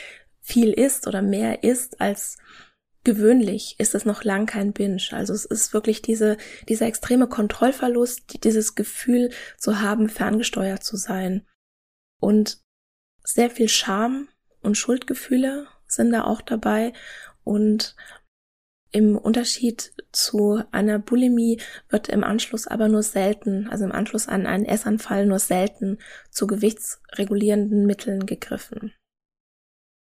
viel 0.41 0.73
isst 0.73 1.07
oder 1.07 1.21
mehr 1.21 1.63
isst 1.63 2.01
als 2.01 2.37
gewöhnlich 3.03 3.75
ist 3.79 3.95
es 3.95 4.05
noch 4.05 4.23
lang 4.23 4.45
kein 4.45 4.73
Binge. 4.73 5.01
Also 5.11 5.33
es 5.33 5.45
ist 5.45 5.73
wirklich 5.73 6.01
diese, 6.01 6.37
dieser 6.69 6.85
extreme 6.85 7.27
Kontrollverlust, 7.27 8.43
dieses 8.43 8.75
Gefühl 8.75 9.31
zu 9.57 9.81
haben, 9.81 10.09
ferngesteuert 10.09 10.83
zu 10.83 10.97
sein. 10.97 11.47
Und 12.19 12.59
sehr 13.23 13.49
viel 13.49 13.69
Scham 13.69 14.27
und 14.61 14.77
Schuldgefühle 14.77 15.67
sind 15.87 16.11
da 16.11 16.23
auch 16.25 16.41
dabei. 16.41 16.93
Und 17.43 17.95
im 18.91 19.17
Unterschied 19.17 19.93
zu 20.11 20.61
einer 20.71 20.99
Bulimie 20.99 21.61
wird 21.89 22.09
im 22.09 22.23
Anschluss 22.23 22.67
aber 22.67 22.89
nur 22.89 23.03
selten, 23.03 23.69
also 23.69 23.85
im 23.85 23.91
Anschluss 23.91 24.27
an 24.27 24.45
einen 24.45 24.65
Essanfall 24.65 25.25
nur 25.25 25.39
selten 25.39 25.97
zu 26.29 26.45
gewichtsregulierenden 26.45 27.85
Mitteln 27.85 28.25
gegriffen. 28.25 28.93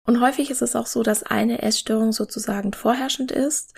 Und 0.06 0.22
häufig 0.22 0.50
ist 0.50 0.62
es 0.62 0.76
auch 0.76 0.88
so, 0.88 1.04
dass 1.04 1.24
eine 1.24 1.62
Essstörung 1.62 2.12
sozusagen 2.12 2.74
vorherrschend 2.74 3.32
ist, 3.32 3.76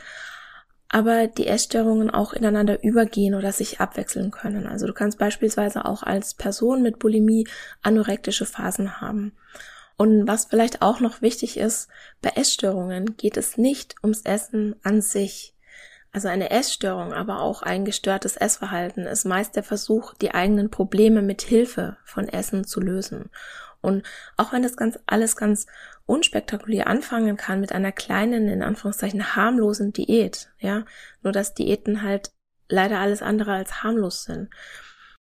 aber 0.88 1.28
die 1.28 1.48
Essstörungen 1.48 2.12
auch 2.12 2.34
ineinander 2.34 2.84
übergehen 2.84 3.34
oder 3.34 3.52
sich 3.52 3.82
abwechseln 3.82 4.30
können. 4.30 4.68
Also 4.68 4.86
du 4.86 4.94
kannst 4.94 5.18
beispielsweise 5.18 5.86
auch 5.86 6.04
als 6.04 6.36
Person 6.36 6.84
mit 6.84 7.00
Bulimie 7.00 7.48
anorektische 7.82 8.46
Phasen 8.46 9.02
haben. 9.02 9.34
Und 9.98 10.28
was 10.28 10.46
vielleicht 10.46 10.82
auch 10.82 11.00
noch 11.00 11.22
wichtig 11.22 11.58
ist, 11.58 11.88
bei 12.22 12.30
Essstörungen 12.30 13.16
geht 13.18 13.38
es 13.38 13.58
nicht 13.58 13.96
ums 14.04 14.22
Essen 14.22 14.76
an 14.84 15.02
sich. 15.02 15.56
Also 16.12 16.28
eine 16.28 16.52
Essstörung, 16.52 17.14
aber 17.14 17.42
auch 17.42 17.64
ein 17.64 17.86
gestörtes 17.86 18.38
Essverhalten 18.38 19.06
ist 19.06 19.26
meist 19.26 19.56
der 19.56 19.64
Versuch, 19.64 20.14
die 20.16 20.34
eigenen 20.34 20.70
Probleme 20.70 21.22
mit 21.22 21.42
Hilfe 21.42 21.98
von 22.06 22.28
Essen 22.28 22.66
zu 22.66 22.80
lösen. 22.80 23.30
Und 23.82 24.06
auch 24.38 24.54
wenn 24.54 24.64
das 24.64 24.78
ganz 24.78 24.98
alles 25.08 25.36
ganz 25.36 25.66
unspektakulär 26.06 26.88
anfangen 26.88 27.36
kann 27.36 27.60
mit 27.60 27.72
einer 27.72 27.92
kleinen, 27.92 28.48
in 28.48 28.64
Anführungszeichen 28.64 29.36
harmlosen 29.36 29.92
Diät, 29.92 30.52
ja, 30.60 30.86
nur 31.22 31.34
dass 31.34 31.54
Diäten 31.54 32.02
halt 32.02 32.32
leider 32.70 33.00
alles 33.00 33.22
andere 33.22 33.54
als 33.54 33.84
harmlos 33.84 34.24
sind. 34.24 34.50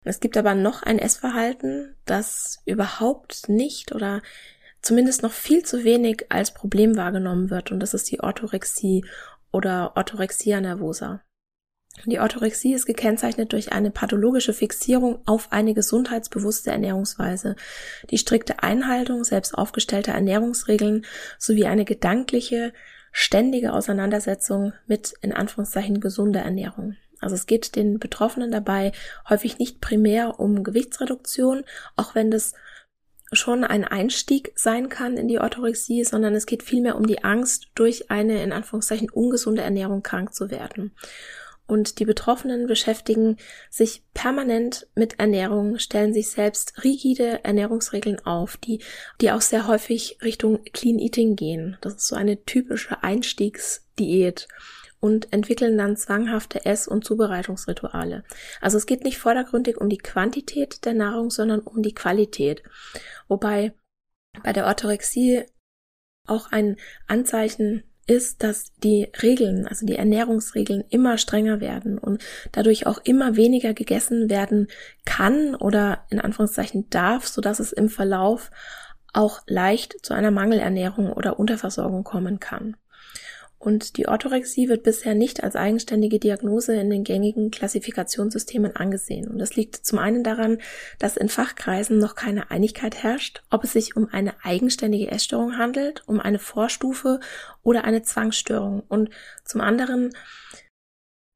Es 0.03 0.19
gibt 0.19 0.37
aber 0.37 0.55
noch 0.55 0.83
ein 0.83 0.99
Essverhalten, 0.99 1.95
das 2.05 2.59
überhaupt 2.65 3.47
nicht 3.47 3.93
oder 3.93 4.21
zumindest 4.81 5.23
noch 5.23 5.31
viel 5.31 5.63
zu 5.63 5.83
wenig 5.83 6.25
als 6.29 6.53
Problem 6.53 6.95
wahrgenommen 6.95 7.49
wird 7.49 7.71
und 7.71 7.79
das 7.79 7.93
ist 7.93 8.11
die 8.11 8.21
Orthorexie 8.21 9.05
oder 9.51 9.93
Orthorexia 9.95 10.61
nervosa. 10.61 11.21
Die 12.05 12.19
Orthorexie 12.19 12.73
ist 12.73 12.85
gekennzeichnet 12.85 13.51
durch 13.51 13.73
eine 13.73 13.91
pathologische 13.91 14.53
Fixierung 14.53 15.19
auf 15.25 15.51
eine 15.51 15.73
gesundheitsbewusste 15.73 16.71
Ernährungsweise, 16.71 17.55
die 18.09 18.17
strikte 18.17 18.63
Einhaltung 18.63 19.23
selbst 19.23 19.53
aufgestellter 19.53 20.13
Ernährungsregeln 20.13 21.05
sowie 21.37 21.65
eine 21.65 21.85
gedankliche, 21.85 22.73
ständige 23.11 23.73
Auseinandersetzung 23.73 24.73
mit 24.87 25.13
in 25.21 25.33
Anführungszeichen 25.33 25.99
gesunder 25.99 26.41
Ernährung. 26.41 26.95
Also 27.19 27.35
es 27.35 27.47
geht 27.47 27.75
den 27.75 27.99
Betroffenen 27.99 28.51
dabei 28.51 28.93
häufig 29.27 29.57
nicht 29.59 29.81
primär 29.81 30.39
um 30.39 30.63
Gewichtsreduktion, 30.63 31.65
auch 31.97 32.15
wenn 32.15 32.31
das 32.31 32.53
schon 33.31 33.63
ein 33.63 33.85
Einstieg 33.85 34.51
sein 34.55 34.89
kann 34.89 35.17
in 35.17 35.27
die 35.27 35.39
Orthorexie, 35.39 36.03
sondern 36.03 36.33
es 36.35 36.45
geht 36.45 36.63
vielmehr 36.63 36.95
um 36.95 37.05
die 37.05 37.23
Angst, 37.23 37.67
durch 37.75 38.09
eine 38.09 38.43
in 38.43 38.51
Anführungszeichen 38.51 39.09
ungesunde 39.09 39.61
Ernährung 39.61 40.03
krank 40.03 40.33
zu 40.33 40.49
werden. 40.49 40.93
Und 41.69 41.99
die 41.99 42.05
Betroffenen 42.05 42.65
beschäftigen 42.65 43.37
sich 43.69 44.01
permanent 44.15 44.87
mit 44.95 45.19
Ernährung, 45.19 45.77
stellen 45.77 46.15
sich 46.15 46.29
selbst 46.31 46.83
rigide 46.83 47.43
Ernährungsregeln 47.43 48.25
auf, 48.25 48.57
die, 48.57 48.81
die 49.21 49.31
auch 49.31 49.41
sehr 49.41 49.67
häufig 49.67 50.17
Richtung 50.23 50.63
Clean 50.73 50.97
Eating 50.97 51.35
gehen. 51.35 51.77
Das 51.81 51.93
ist 51.93 52.07
so 52.07 52.15
eine 52.15 52.43
typische 52.43 53.03
Einstiegsdiät 53.03 54.47
und 54.99 55.31
entwickeln 55.31 55.77
dann 55.77 55.95
zwanghafte 55.95 56.65
Ess- 56.65 56.87
und 56.87 57.05
Zubereitungsrituale. 57.05 58.23
Also 58.61 58.77
es 58.77 58.85
geht 58.85 59.03
nicht 59.03 59.17
vordergründig 59.17 59.77
um 59.77 59.89
die 59.89 59.97
Quantität 59.97 60.85
der 60.85 60.93
Nahrung, 60.93 61.29
sondern 61.29 61.61
um 61.61 61.81
die 61.81 61.93
Qualität. 61.93 62.63
Wobei 63.27 63.73
bei 64.43 64.53
der 64.53 64.65
Orthorexie 64.65 65.45
auch 66.27 66.51
ein 66.51 66.77
Anzeichen 67.07 67.83
ist, 68.09 68.43
dass 68.43 68.73
die 68.83 69.07
Regeln, 69.21 69.67
also 69.67 69.85
die 69.85 69.95
Ernährungsregeln 69.95 70.83
immer 70.89 71.17
strenger 71.17 71.61
werden 71.61 71.99
und 71.99 72.23
dadurch 72.51 72.87
auch 72.87 72.99
immer 73.03 73.35
weniger 73.35 73.73
gegessen 73.73 74.29
werden 74.29 74.67
kann 75.05 75.55
oder 75.55 76.05
in 76.09 76.19
Anführungszeichen 76.19 76.89
darf, 76.89 77.27
so 77.27 77.39
dass 77.39 77.59
es 77.59 77.71
im 77.71 77.87
Verlauf 77.87 78.49
auch 79.13 79.41
leicht 79.47 80.03
zu 80.03 80.13
einer 80.13 80.31
Mangelernährung 80.31 81.11
oder 81.13 81.39
Unterversorgung 81.39 82.03
kommen 82.03 82.39
kann. 82.39 82.75
Und 83.59 83.97
die 83.97 84.07
Orthorexie 84.07 84.69
wird 84.69 84.83
bisher 84.83 85.15
nicht 85.15 85.43
als 85.43 85.57
eigenständige 85.57 86.17
Diagnose 86.17 86.75
in 86.75 86.89
den 86.89 87.03
gängigen 87.03 87.51
Klassifikationssystemen 87.51 88.77
angesehen. 88.77 89.27
Und 89.27 89.37
das 89.37 89.57
liegt 89.57 89.75
zum 89.75 89.99
einen 89.99 90.23
daran, 90.23 90.59
dass 90.97 91.17
in 91.17 91.27
Fachkreisen 91.27 91.97
noch 91.97 92.15
keine 92.15 92.51
Einigkeit 92.51 93.03
herrscht, 93.03 93.43
ob 93.49 93.65
es 93.65 93.73
sich 93.73 93.97
um 93.97 94.07
eine 94.09 94.33
eigenständige 94.45 95.11
Essstörung 95.11 95.57
handelt, 95.57 96.03
um 96.07 96.21
eine 96.21 96.39
Vorstufe 96.39 97.19
oder 97.61 97.83
eine 97.83 98.01
Zwangsstörung. 98.01 98.81
Und 98.87 99.09
zum 99.43 99.59
anderen 99.59 100.13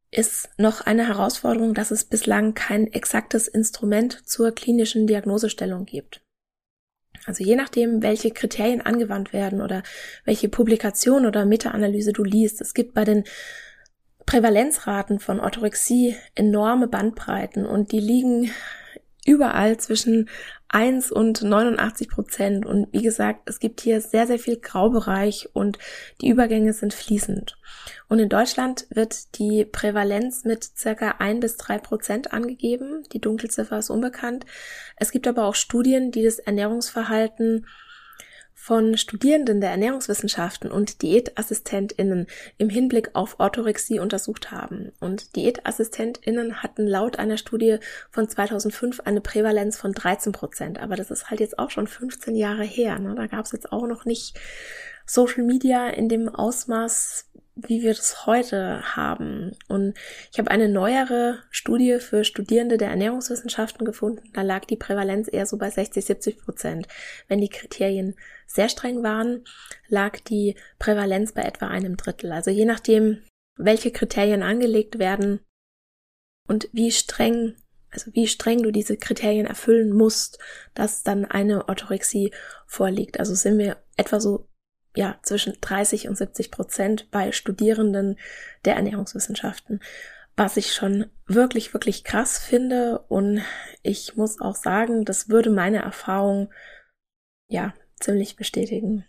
ist 0.10 0.50
noch 0.58 0.80
eine 0.80 1.08
Herausforderung, 1.08 1.74
dass 1.74 1.92
es 1.92 2.06
bislang 2.06 2.54
kein 2.54 2.88
exaktes 2.88 3.50
Instrument 3.50 4.26
zur 4.26 4.52
klinischen 4.54 5.08
Diagnosestellung 5.08 5.86
gibt. 5.86 6.23
Also 7.26 7.44
je 7.44 7.56
nachdem, 7.56 8.02
welche 8.02 8.32
Kriterien 8.32 8.82
angewandt 8.82 9.34
werden 9.34 9.62
oder 9.62 9.84
welche 10.26 10.50
Publikation 10.50 11.26
oder 11.26 11.46
Meta-Analyse 11.46 12.14
du 12.14 12.24
liest. 12.24 12.62
Es 12.62 12.74
gibt 12.74 12.94
bei 12.94 13.04
den 13.04 13.24
Prävalenzraten 14.26 15.20
von 15.20 15.40
Orthorexie 15.40 16.16
enorme 16.36 16.88
Bandbreiten 16.88 17.66
und 17.66 17.92
die 17.92 18.00
liegen 18.00 18.52
überall 19.26 19.78
zwischen 19.78 20.30
1 20.74 21.12
und 21.12 21.44
89 21.44 22.10
Prozent. 22.10 22.66
Und 22.66 22.88
wie 22.92 23.04
gesagt, 23.04 23.42
es 23.46 23.60
gibt 23.60 23.82
hier 23.82 24.02
sehr, 24.02 24.26
sehr 24.26 24.40
viel 24.40 24.58
Graubereich 24.58 25.50
und 25.54 25.78
die 26.22 26.30
Übergänge 26.30 26.74
sind 26.74 26.94
fließend. 26.94 27.58
Und 28.10 28.20
in 28.20 28.30
Deutschland 28.30 28.88
wird 28.90 29.38
die 29.38 29.66
Prävalenz 29.66 30.46
mit 30.46 30.64
circa 30.64 31.16
1 31.20 31.42
bis 31.42 31.58
3 31.58 31.78
Prozent 31.78 32.34
angegeben. 32.34 33.04
Die 33.14 33.22
Dunkelziffer 33.22 33.78
ist 33.78 33.90
unbekannt. 33.90 34.46
Es 34.98 35.12
gibt 35.12 35.28
aber 35.28 35.46
auch 35.46 35.56
Studien, 35.56 36.12
die 36.12 36.24
das 36.24 36.40
Ernährungsverhalten 36.40 37.68
von 38.64 38.96
Studierenden 38.96 39.60
der 39.60 39.72
Ernährungswissenschaften 39.72 40.72
und 40.72 41.02
DiätassistentInnen 41.02 42.28
im 42.58 42.70
Hinblick 42.70 43.10
auf 43.12 43.42
Orthorexie 43.42 44.00
untersucht 44.00 44.52
haben. 44.52 44.94
Und 45.02 45.36
DiätassistentInnen 45.36 46.64
hatten 46.64 46.88
laut 46.88 47.20
einer 47.20 47.36
Studie 47.36 47.80
von 48.10 48.30
2005 48.30 49.02
eine 49.02 49.20
Prävalenz 49.20 49.76
von 49.76 49.92
13 49.92 50.32
Prozent. 50.32 50.80
Aber 50.80 50.96
das 50.96 51.12
ist 51.12 51.30
halt 51.30 51.42
jetzt 51.42 51.60
auch 51.60 51.72
schon 51.72 51.88
15 51.88 52.38
Jahre 52.38 52.64
her. 52.64 53.00
Ne? 53.00 53.16
Da 53.16 53.28
gab 53.28 53.44
es 53.44 53.52
jetzt 53.52 53.70
auch 53.74 53.86
noch 53.86 54.06
nicht 54.06 54.40
Social 55.06 55.44
Media 55.44 55.90
in 55.90 56.08
dem 56.08 56.30
Ausmaß, 56.30 57.26
wie 57.56 57.84
wir 57.84 57.94
das 57.94 58.26
heute 58.26 58.96
haben. 58.96 59.56
Und 59.68 59.94
ich 60.32 60.40
habe 60.40 60.50
eine 60.50 60.70
neuere 60.70 61.40
Studie 61.52 62.00
für 62.00 62.24
Studierende 62.24 62.78
der 62.78 62.90
Ernährungswissenschaften 62.90 63.86
gefunden. 63.86 64.24
Da 64.34 64.42
lag 64.42 64.66
die 64.66 64.76
Prävalenz 64.76 65.30
eher 65.32 65.46
so 65.46 65.58
bei 65.58 65.70
60, 65.70 66.04
70 66.04 66.38
Prozent. 66.40 66.88
Wenn 67.28 67.42
die 67.42 67.50
Kriterien 67.50 68.16
sehr 68.48 68.70
streng 68.70 69.04
waren, 69.04 69.44
lag 69.88 70.20
die 70.22 70.56
Prävalenz 70.80 71.34
bei 71.34 71.44
etwa 71.44 71.68
einem 71.68 71.96
Drittel. 71.96 72.32
Also 72.32 72.50
je 72.50 72.66
nachdem, 72.66 73.22
welche 73.56 73.92
Kriterien 73.92 74.42
angelegt 74.42 74.98
werden 74.98 75.40
und 76.48 76.70
wie 76.72 76.92
streng, 76.92 77.56
also 77.92 78.12
wie 78.14 78.28
streng 78.28 78.64
du 78.64 78.72
diese 78.72 78.98
Kriterien 78.98 79.46
erfüllen 79.46 79.92
musst, 79.92 80.40
dass 80.74 81.04
dann 81.04 81.26
eine 81.26 81.70
Orthorexie 81.70 82.32
vorliegt. 82.66 83.20
Also 83.20 83.36
sind 83.36 83.60
wir 83.60 83.78
etwa 83.96 84.20
so 84.20 84.50
ja, 84.96 85.18
zwischen 85.24 85.58
30 85.60 86.08
und 86.08 86.18
70 86.18 86.52
Prozent 86.52 87.12
bei 87.12 87.32
Studierenden 87.32 88.18
der 88.66 88.76
Ernährungswissenschaften, 88.76 89.82
was 90.36 90.58
ich 90.58 90.74
schon 90.74 91.10
wirklich, 91.28 91.74
wirklich 91.74 92.04
krass 92.04 92.38
finde. 92.38 93.00
Und 93.08 93.42
ich 93.82 94.16
muss 94.16 94.40
auch 94.40 94.56
sagen, 94.56 95.06
das 95.06 95.30
würde 95.30 95.50
meine 95.50 95.82
Erfahrung, 95.82 96.52
ja, 97.48 97.74
ziemlich 98.00 98.36
bestätigen. 98.36 99.06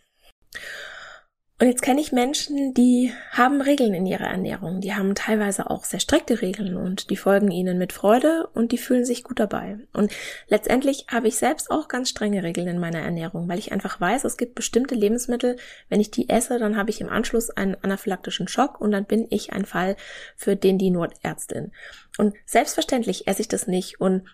Und 1.60 1.68
jetzt 1.68 1.82
kenne 1.82 2.00
ich 2.00 2.10
Menschen, 2.10 2.74
die 2.74 3.12
haben 3.30 3.60
Regeln 3.60 3.94
in 3.94 4.06
ihrer 4.06 4.26
Ernährung. 4.26 4.80
Die 4.80 4.92
haben 4.94 5.14
teilweise 5.14 5.70
auch 5.70 5.84
sehr 5.84 6.00
strikte 6.00 6.42
Regeln 6.42 6.76
und 6.76 7.10
die 7.10 7.16
folgen 7.16 7.52
ihnen 7.52 7.78
mit 7.78 7.92
Freude 7.92 8.48
und 8.54 8.72
die 8.72 8.78
fühlen 8.78 9.04
sich 9.04 9.22
gut 9.22 9.38
dabei. 9.38 9.78
Und 9.92 10.12
letztendlich 10.48 11.06
habe 11.12 11.28
ich 11.28 11.36
selbst 11.36 11.70
auch 11.70 11.86
ganz 11.86 12.08
strenge 12.08 12.42
Regeln 12.42 12.66
in 12.66 12.80
meiner 12.80 12.98
Ernährung, 12.98 13.48
weil 13.48 13.60
ich 13.60 13.70
einfach 13.70 14.00
weiß, 14.00 14.24
es 14.24 14.36
gibt 14.36 14.56
bestimmte 14.56 14.96
Lebensmittel, 14.96 15.56
wenn 15.88 16.00
ich 16.00 16.10
die 16.10 16.28
esse, 16.28 16.58
dann 16.58 16.76
habe 16.76 16.90
ich 16.90 17.00
im 17.00 17.08
Anschluss 17.08 17.50
einen 17.50 17.76
anaphylaktischen 17.76 18.48
Schock 18.48 18.80
und 18.80 18.90
dann 18.90 19.04
bin 19.04 19.28
ich 19.30 19.52
ein 19.52 19.64
Fall 19.64 19.94
für 20.34 20.56
den 20.56 20.76
die 20.76 20.90
Notärztin. 20.90 21.70
Und 22.18 22.34
selbstverständlich 22.46 23.28
esse 23.28 23.42
ich 23.42 23.48
das 23.48 23.68
nicht 23.68 24.00
und 24.00 24.24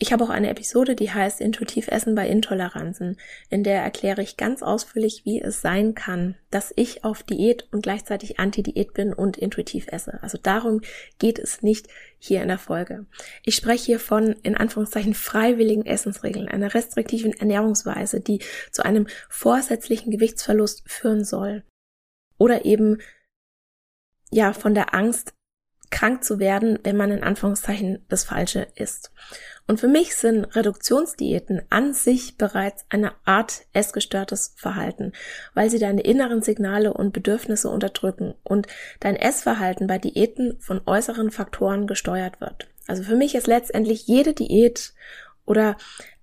ich 0.00 0.12
habe 0.12 0.22
auch 0.22 0.30
eine 0.30 0.48
Episode, 0.48 0.94
die 0.94 1.10
heißt 1.10 1.40
Intuitiv 1.40 1.88
Essen 1.88 2.14
bei 2.14 2.28
Intoleranzen, 2.28 3.18
in 3.50 3.64
der 3.64 3.82
erkläre 3.82 4.22
ich 4.22 4.36
ganz 4.36 4.62
ausführlich, 4.62 5.22
wie 5.24 5.40
es 5.40 5.60
sein 5.60 5.96
kann, 5.96 6.36
dass 6.52 6.72
ich 6.76 7.02
auf 7.02 7.24
Diät 7.24 7.66
und 7.72 7.82
gleichzeitig 7.82 8.38
Anti-Diät 8.38 8.94
bin 8.94 9.12
und 9.12 9.36
intuitiv 9.36 9.88
esse. 9.88 10.22
Also 10.22 10.38
darum 10.40 10.82
geht 11.18 11.40
es 11.40 11.62
nicht 11.62 11.88
hier 12.18 12.42
in 12.42 12.48
der 12.48 12.58
Folge. 12.58 13.06
Ich 13.42 13.56
spreche 13.56 13.86
hier 13.86 14.00
von, 14.00 14.36
in 14.44 14.56
Anführungszeichen, 14.56 15.14
freiwilligen 15.14 15.84
Essensregeln, 15.84 16.46
einer 16.46 16.74
restriktiven 16.74 17.32
Ernährungsweise, 17.32 18.20
die 18.20 18.40
zu 18.70 18.84
einem 18.84 19.08
vorsätzlichen 19.28 20.12
Gewichtsverlust 20.12 20.84
führen 20.86 21.24
soll. 21.24 21.64
Oder 22.38 22.64
eben, 22.64 22.98
ja, 24.30 24.52
von 24.52 24.74
der 24.74 24.94
Angst, 24.94 25.34
krank 25.90 26.22
zu 26.22 26.38
werden, 26.38 26.78
wenn 26.84 26.96
man 26.96 27.10
in 27.10 27.22
Anführungszeichen 27.22 28.04
das 28.08 28.24
Falsche 28.24 28.68
isst. 28.74 29.10
Und 29.68 29.78
für 29.78 29.86
mich 29.86 30.16
sind 30.16 30.56
Reduktionsdiäten 30.56 31.60
an 31.68 31.92
sich 31.92 32.38
bereits 32.38 32.86
eine 32.88 33.12
Art 33.26 33.66
essgestörtes 33.74 34.54
Verhalten, 34.56 35.12
weil 35.52 35.68
sie 35.68 35.78
deine 35.78 36.00
inneren 36.00 36.40
Signale 36.40 36.94
und 36.94 37.12
Bedürfnisse 37.12 37.68
unterdrücken 37.68 38.32
und 38.44 38.66
dein 38.98 39.14
Essverhalten 39.14 39.86
bei 39.86 39.98
Diäten 39.98 40.58
von 40.58 40.80
äußeren 40.86 41.30
Faktoren 41.30 41.86
gesteuert 41.86 42.40
wird. 42.40 42.66
Also 42.86 43.02
für 43.02 43.14
mich 43.14 43.34
ist 43.34 43.46
letztendlich 43.46 44.06
jede 44.06 44.32
Diät 44.32 44.94
oder 45.44 45.76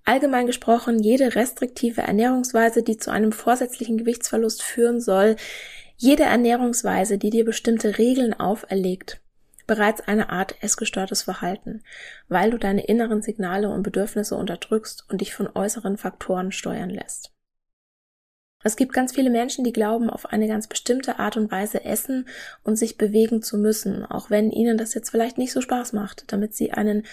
allgemein 0.04 0.48
gesprochen 0.48 0.98
jede 0.98 1.36
restriktive 1.36 2.00
Ernährungsweise, 2.00 2.82
die 2.82 2.96
zu 2.96 3.12
einem 3.12 3.30
vorsätzlichen 3.30 3.96
Gewichtsverlust 3.96 4.64
führen 4.64 5.00
soll, 5.00 5.36
jede 5.96 6.24
Ernährungsweise, 6.24 7.16
die 7.16 7.30
dir 7.30 7.44
bestimmte 7.44 7.96
Regeln 7.96 8.34
auferlegt, 8.34 9.20
bereits 9.66 10.00
eine 10.00 10.30
Art 10.30 10.56
essgestörtes 10.60 11.22
Verhalten, 11.22 11.82
weil 12.28 12.50
du 12.50 12.58
deine 12.58 12.86
inneren 12.86 13.22
Signale 13.22 13.68
und 13.68 13.82
Bedürfnisse 13.82 14.36
unterdrückst 14.36 15.06
und 15.10 15.20
dich 15.20 15.34
von 15.34 15.48
äußeren 15.54 15.96
Faktoren 15.96 16.52
steuern 16.52 16.90
lässt. 16.90 17.32
Es 18.64 18.76
gibt 18.76 18.92
ganz 18.92 19.12
viele 19.12 19.30
Menschen, 19.30 19.64
die 19.64 19.72
glauben, 19.72 20.10
auf 20.10 20.26
eine 20.26 20.48
ganz 20.48 20.66
bestimmte 20.66 21.18
Art 21.18 21.36
und 21.36 21.52
Weise 21.52 21.84
essen 21.84 22.26
und 22.64 22.76
sich 22.76 22.98
bewegen 22.98 23.42
zu 23.42 23.58
müssen, 23.58 24.04
auch 24.04 24.30
wenn 24.30 24.50
ihnen 24.50 24.76
das 24.76 24.94
jetzt 24.94 25.10
vielleicht 25.10 25.38
nicht 25.38 25.52
so 25.52 25.60
Spaß 25.60 25.92
macht, 25.92 26.24
damit 26.32 26.54
sie 26.54 26.72
einen 26.72 27.04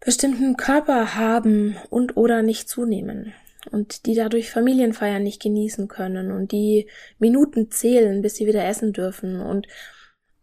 bestimmten 0.00 0.56
Körper 0.56 1.14
haben 1.14 1.76
und 1.90 2.16
oder 2.16 2.42
nicht 2.42 2.68
zunehmen 2.68 3.34
und 3.70 4.06
die 4.06 4.14
dadurch 4.14 4.50
Familienfeiern 4.50 5.22
nicht 5.22 5.42
genießen 5.42 5.88
können 5.88 6.30
und 6.30 6.52
die 6.52 6.86
Minuten 7.18 7.70
zählen, 7.70 8.22
bis 8.22 8.36
sie 8.36 8.46
wieder 8.46 8.64
essen 8.64 8.92
dürfen 8.92 9.40
und 9.40 9.66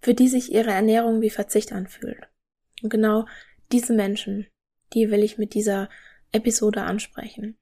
für 0.04 0.14
die 0.14 0.28
sich 0.28 0.52
ihre 0.52 0.72
Ernährung 0.72 1.22
wie 1.22 1.30
Verzicht 1.30 1.72
anfühlt. 1.72 2.28
Und 2.84 2.90
genau 2.90 3.26
diese 3.72 3.94
Menschen, 3.94 4.48
die 4.94 5.10
will 5.10 5.24
ich 5.24 5.38
mit 5.38 5.54
dieser 5.54 5.90
Episode 6.34 6.84
ansprechen. 6.84 7.58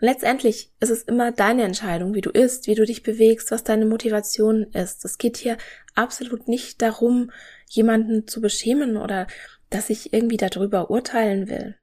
Und 0.00 0.06
letztendlich 0.08 0.70
ist 0.78 0.90
es 0.90 1.04
immer 1.04 1.32
deine 1.32 1.62
Entscheidung, 1.62 2.12
wie 2.14 2.20
du 2.20 2.30
isst, 2.30 2.66
wie 2.66 2.74
du 2.74 2.84
dich 2.84 3.02
bewegst, 3.02 3.50
was 3.50 3.64
deine 3.64 3.86
Motivation 3.86 4.64
ist. 4.72 5.04
Es 5.06 5.16
geht 5.16 5.38
hier 5.38 5.56
absolut 5.94 6.48
nicht 6.48 6.82
darum, 6.82 7.30
jemanden 7.70 8.28
zu 8.28 8.42
beschämen 8.42 8.98
oder 8.98 9.26
dass 9.70 9.88
ich 9.88 10.12
irgendwie 10.12 10.36
darüber 10.36 10.90
urteilen 10.90 11.48
will. 11.48 11.76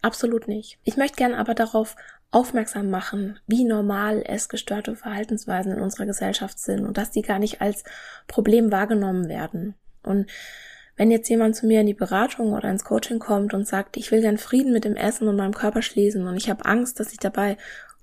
Absolut 0.00 0.46
nicht. 0.46 0.78
Ich 0.84 0.96
möchte 0.96 1.16
gern 1.16 1.34
aber 1.34 1.54
darauf 1.54 1.96
aufmerksam 2.30 2.90
machen, 2.90 3.40
wie 3.46 3.64
normal 3.64 4.22
es 4.26 4.48
gestörte 4.48 4.94
Verhaltensweisen 4.94 5.72
in 5.72 5.80
unserer 5.80 6.06
Gesellschaft 6.06 6.58
sind 6.58 6.84
und 6.84 6.96
dass 6.98 7.10
die 7.10 7.22
gar 7.22 7.38
nicht 7.38 7.60
als 7.60 7.84
Problem 8.26 8.70
wahrgenommen 8.70 9.28
werden. 9.28 9.74
Und 10.02 10.30
wenn 10.96 11.10
jetzt 11.10 11.28
jemand 11.28 11.56
zu 11.56 11.66
mir 11.66 11.80
in 11.80 11.86
die 11.86 11.94
Beratung 11.94 12.52
oder 12.52 12.70
ins 12.70 12.84
Coaching 12.84 13.18
kommt 13.18 13.54
und 13.54 13.66
sagt, 13.66 13.96
ich 13.96 14.10
will 14.10 14.20
gern 14.20 14.38
Frieden 14.38 14.72
mit 14.72 14.84
dem 14.84 14.96
Essen 14.96 15.26
und 15.26 15.36
meinem 15.36 15.54
Körper 15.54 15.80
schließen 15.80 16.26
und 16.26 16.36
ich 16.36 16.50
habe 16.50 16.64
Angst, 16.66 17.00
dass 17.00 17.12
ich 17.12 17.18
dabei 17.18 17.56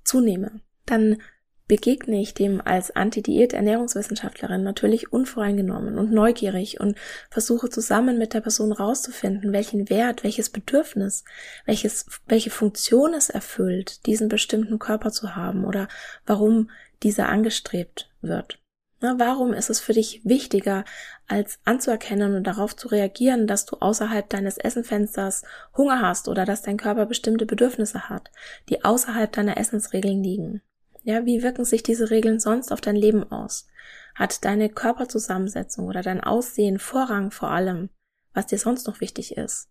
zunehme, 0.04 0.62
dann 0.86 1.22
begegne 1.68 2.22
ich 2.22 2.34
dem 2.34 2.62
als 2.62 2.96
Anti-Diät-Ernährungswissenschaftlerin 2.96 4.64
natürlich 4.64 5.12
unvoreingenommen 5.12 5.98
und 5.98 6.12
neugierig 6.12 6.80
und 6.80 6.98
versuche 7.32 7.70
zusammen 7.70 8.20
mit 8.20 8.34
der 8.34 8.42
Person 8.42 8.72
rauszufinden, 8.72 9.52
welchen 9.52 9.90
Wert, 9.90 10.24
welches 10.24 10.50
Bedürfnis, 10.50 11.24
welches, 11.66 12.06
welche 12.28 12.52
Funktion 12.52 13.14
es 13.14 13.30
erfüllt, 13.30 14.06
diesen 14.06 14.30
bestimmten 14.30 14.78
Körper 14.78 15.12
zu 15.12 15.36
haben 15.36 15.66
oder 15.66 15.88
warum 16.26 16.70
dieser 17.02 17.30
angestrebt 17.30 18.12
wird. 18.22 18.60
Na, 19.02 19.16
warum 19.20 19.52
ist 19.52 19.70
es 19.70 19.80
für 19.80 19.94
dich 19.94 20.22
wichtiger, 20.24 20.86
als 21.28 21.60
anzuerkennen 21.66 22.36
und 22.36 22.46
darauf 22.46 22.76
zu 22.76 22.88
reagieren, 22.88 23.46
dass 23.46 23.66
du 23.66 23.78
außerhalb 23.78 24.30
deines 24.30 24.58
Essenfensters 24.58 25.44
Hunger 25.76 26.02
hast 26.02 26.28
oder 26.28 26.46
dass 26.46 26.62
dein 26.62 26.78
Körper 26.78 27.06
bestimmte 27.06 27.46
Bedürfnisse 27.46 28.08
hat, 28.10 28.32
die 28.70 28.84
außerhalb 28.84 29.32
deiner 29.32 29.58
Essensregeln 29.58 30.24
liegen? 30.24 30.62
Ja, 31.08 31.24
wie 31.24 31.44
wirken 31.44 31.66
sich 31.66 31.84
diese 31.84 32.10
Regeln 32.10 32.40
sonst 32.40 32.72
auf 32.72 32.82
dein 32.82 32.96
Leben 32.96 33.32
aus? 33.32 33.68
Hat 34.16 34.44
deine 34.44 34.70
Körperzusammensetzung 34.70 35.86
oder 35.86 36.02
dein 36.02 36.20
Aussehen 36.20 36.80
Vorrang 36.80 37.30
vor 37.30 37.52
allem, 37.52 37.90
was 38.34 38.48
dir 38.48 38.58
sonst 38.58 38.88
noch 38.88 39.02
wichtig 39.02 39.38
ist? 39.38 39.70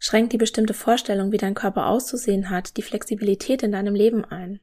Schränkt 0.00 0.32
die 0.32 0.38
bestimmte 0.38 0.74
Vorstellung, 0.74 1.30
wie 1.30 1.36
dein 1.36 1.54
Körper 1.54 1.86
auszusehen 1.86 2.50
hat, 2.50 2.76
die 2.76 2.82
Flexibilität 2.82 3.62
in 3.62 3.70
deinem 3.70 3.94
Leben 3.94 4.24
ein? 4.24 4.58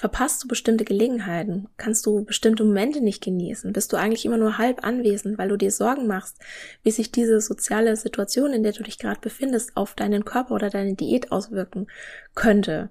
Verpasst 0.00 0.42
du 0.42 0.48
bestimmte 0.48 0.86
Gelegenheiten? 0.86 1.68
Kannst 1.76 2.06
du 2.06 2.24
bestimmte 2.24 2.64
Momente 2.64 3.02
nicht 3.02 3.22
genießen? 3.22 3.74
Bist 3.74 3.92
du 3.92 3.98
eigentlich 3.98 4.24
immer 4.24 4.38
nur 4.38 4.56
halb 4.56 4.82
anwesend, 4.82 5.36
weil 5.36 5.50
du 5.50 5.58
dir 5.58 5.70
Sorgen 5.70 6.06
machst, 6.06 6.38
wie 6.82 6.90
sich 6.90 7.12
diese 7.12 7.42
soziale 7.42 7.94
Situation, 7.96 8.54
in 8.54 8.62
der 8.62 8.72
du 8.72 8.82
dich 8.82 8.98
gerade 8.98 9.20
befindest, 9.20 9.76
auf 9.76 9.94
deinen 9.94 10.24
Körper 10.24 10.54
oder 10.54 10.70
deine 10.70 10.94
Diät 10.94 11.30
auswirken 11.32 11.86
könnte? 12.34 12.88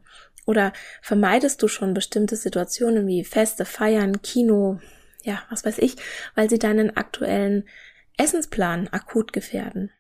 Oder 0.50 0.74
vermeidest 1.04 1.62
du 1.62 1.68
schon 1.68 1.94
bestimmte 1.94 2.36
Situationen 2.36 3.06
wie 3.06 3.24
Feste, 3.24 3.66
Feiern, 3.66 4.24
Kino, 4.24 4.80
ja, 5.22 5.44
was 5.52 5.64
weiß 5.64 5.78
ich, 5.78 5.96
weil 6.34 6.50
sie 6.50 6.58
deinen 6.58 6.98
aktuellen 6.98 7.70
Essensplan 8.18 8.88
akut 8.88 9.32
gefährden? 9.32 9.92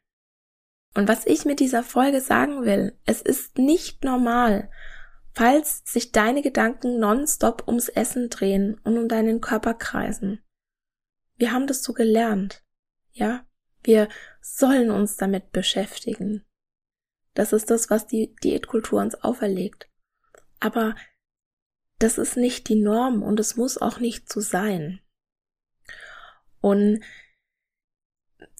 Und 0.95 1.07
was 1.07 1.27
ich 1.27 1.45
mit 1.45 1.59
dieser 1.59 1.83
Folge 1.83 2.19
sagen 2.19 2.65
will, 2.65 2.97
es 3.05 3.21
ist 3.21 3.59
nicht 3.59 4.03
normal, 4.03 4.71
falls 5.35 5.83
sich 5.85 6.13
deine 6.13 6.41
Gedanken 6.41 6.97
nonstop 6.99 7.67
ums 7.67 7.87
Essen 7.87 8.31
drehen 8.31 8.81
und 8.83 8.97
um 8.97 9.07
deinen 9.07 9.41
Körper 9.41 9.75
kreisen. 9.75 10.39
Wir 11.35 11.51
haben 11.51 11.67
das 11.67 11.83
so 11.83 11.93
gelernt, 11.93 12.63
ja? 13.11 13.45
Wir 13.83 14.09
sollen 14.41 14.89
uns 14.89 15.15
damit 15.15 15.51
beschäftigen. 15.51 16.43
Das 17.35 17.53
ist 17.53 17.69
das, 17.69 17.91
was 17.91 18.07
die 18.07 18.35
Diätkultur 18.43 18.99
uns 18.99 19.13
auferlegt. 19.13 19.89
Aber 20.59 20.95
das 21.99 22.17
ist 22.17 22.37
nicht 22.37 22.69
die 22.69 22.75
Norm 22.75 23.23
und 23.23 23.39
es 23.39 23.55
muss 23.55 23.77
auch 23.77 23.99
nicht 23.99 24.31
so 24.31 24.39
sein. 24.39 24.99
Und 26.61 27.01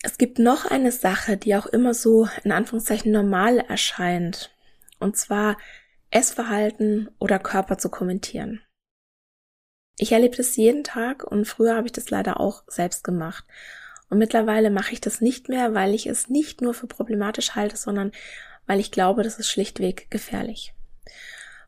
es 0.02 0.18
gibt 0.18 0.40
noch 0.40 0.66
eine 0.66 0.92
Sache, 0.92 1.38
die 1.38 1.56
auch 1.56 1.66
immer 1.66 1.94
so 1.94 2.28
in 2.44 2.52
Anführungszeichen 2.52 3.12
normal 3.12 3.58
erscheint. 3.58 4.56
Und 5.00 5.18
zwar 5.18 5.58
Essverhalten 6.12 7.10
oder 7.20 7.40
Körper 7.40 7.78
zu 7.78 7.90
kommentieren. 7.90 8.62
Ich 9.98 10.14
erlebe 10.14 10.38
das 10.38 10.56
jeden 10.56 10.84
Tag 10.84 11.24
und 11.24 11.46
früher 11.46 11.76
habe 11.76 11.88
ich 11.88 11.92
das 11.92 12.10
leider 12.10 12.40
auch 12.40 12.64
selbst 12.68 13.04
gemacht. 13.04 13.46
Und 14.10 14.18
mittlerweile 14.18 14.70
mache 14.70 14.94
ich 14.94 15.02
das 15.02 15.22
nicht 15.22 15.50
mehr, 15.50 15.74
weil 15.74 15.94
ich 15.94 16.08
es 16.08 16.30
nicht 16.30 16.62
nur 16.62 16.74
für 16.74 16.88
problematisch 16.88 17.56
halte, 17.56 17.78
sondern 17.78 18.12
weil 18.66 18.80
ich 18.80 18.92
glaube, 18.92 19.24
das 19.24 19.40
ist 19.40 19.50
schlichtweg 19.50 20.10
gefährlich. 20.10 20.74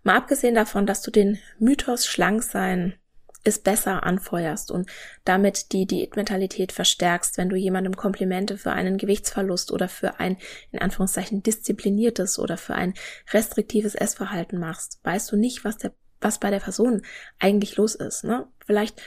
Mal 0.03 0.15
abgesehen 0.15 0.55
davon, 0.55 0.85
dass 0.85 1.01
du 1.01 1.11
den 1.11 1.39
Mythos 1.59 2.05
Schlanksein 2.05 2.95
es 3.43 3.59
besser 3.59 4.03
anfeuerst 4.03 4.69
und 4.69 4.89
damit 5.25 5.71
die 5.71 5.87
Diätmentalität 5.87 6.71
verstärkst, 6.71 7.37
wenn 7.37 7.49
du 7.49 7.55
jemandem 7.55 7.95
Komplimente 7.95 8.57
für 8.57 8.71
einen 8.71 8.97
Gewichtsverlust 8.97 9.71
oder 9.71 9.87
für 9.87 10.19
ein 10.19 10.37
in 10.71 10.79
Anführungszeichen 10.79 11.41
diszipliniertes 11.41 12.37
oder 12.37 12.57
für 12.57 12.75
ein 12.75 12.93
restriktives 13.31 13.95
Essverhalten 13.95 14.59
machst, 14.59 14.99
weißt 15.03 15.31
du 15.31 15.37
nicht, 15.37 15.65
was 15.65 15.77
der 15.77 15.91
was 16.21 16.39
bei 16.39 16.49
der 16.49 16.59
Person 16.59 17.01
eigentlich 17.39 17.75
los 17.75 17.95
ist. 17.95 18.23
Ne? 18.23 18.47
Vielleicht 18.65 19.01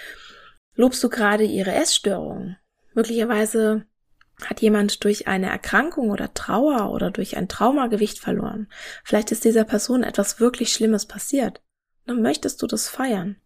lobst 0.74 1.02
du 1.02 1.08
gerade 1.08 1.44
ihre 1.44 1.72
Essstörung. 1.72 2.56
Möglicherweise 2.92 3.86
hat 4.44 4.60
jemand 4.60 5.04
durch 5.04 5.28
eine 5.28 5.48
Erkrankung 5.48 6.10
oder 6.10 6.34
Trauer 6.34 6.90
oder 6.90 7.10
durch 7.10 7.36
ein 7.36 7.48
Trauma 7.48 7.86
Gewicht 7.86 8.18
verloren. 8.18 8.68
Vielleicht 9.04 9.30
ist 9.32 9.44
dieser 9.44 9.64
Person 9.64 10.02
etwas 10.02 10.40
wirklich 10.40 10.72
Schlimmes 10.72 11.06
passiert. 11.06 11.62
Dann 12.06 12.22
möchtest 12.22 12.60
du 12.62 12.66
das 12.66 12.88
feiern. 12.88 13.36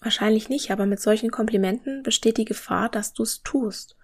Wahrscheinlich 0.00 0.48
nicht, 0.48 0.70
aber 0.70 0.86
mit 0.86 1.00
solchen 1.00 1.30
Komplimenten 1.30 2.02
besteht 2.02 2.38
die 2.38 2.44
Gefahr, 2.44 2.88
dass 2.88 3.12
du 3.12 3.22
es 3.22 3.42
tust. 3.42 3.96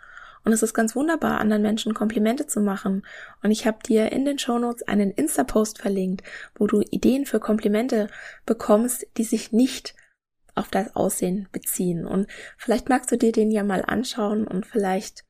Und 0.45 0.53
es 0.53 0.63
ist 0.63 0.75
ganz 0.75 0.95
wunderbar, 0.95 1.41
anderen 1.41 1.63
Menschen 1.63 1.93
Komplimente 1.93 2.47
zu 2.47 2.61
machen. 2.61 3.05
Und 3.43 3.51
ich 3.51 3.67
habe 3.67 3.79
dir 3.85 4.13
in 4.13 4.25
den 4.25 4.39
Shownotes 4.39 4.87
einen 4.87 5.11
Insta-Post 5.11 5.79
verlinkt, 5.79 6.23
wo 6.55 6.67
du 6.67 6.83
Ideen 6.83 7.27
für 7.27 7.41
Komplimente 7.41 8.09
bekommst, 8.45 9.07
die 9.17 9.25
sich 9.25 9.51
nicht 9.51 9.95
auf 10.55 10.69
das 10.69 10.95
Aussehen 10.95 11.49
beziehen. 11.51 12.07
Und 12.07 12.29
vielleicht 12.57 12.89
magst 12.89 13.11
du 13.11 13.19
dir 13.19 13.33
den 13.33 13.51
ja 13.51 13.65
mal 13.65 13.83
anschauen 13.85 14.47
und 14.47 14.67
vielleicht 14.67 15.26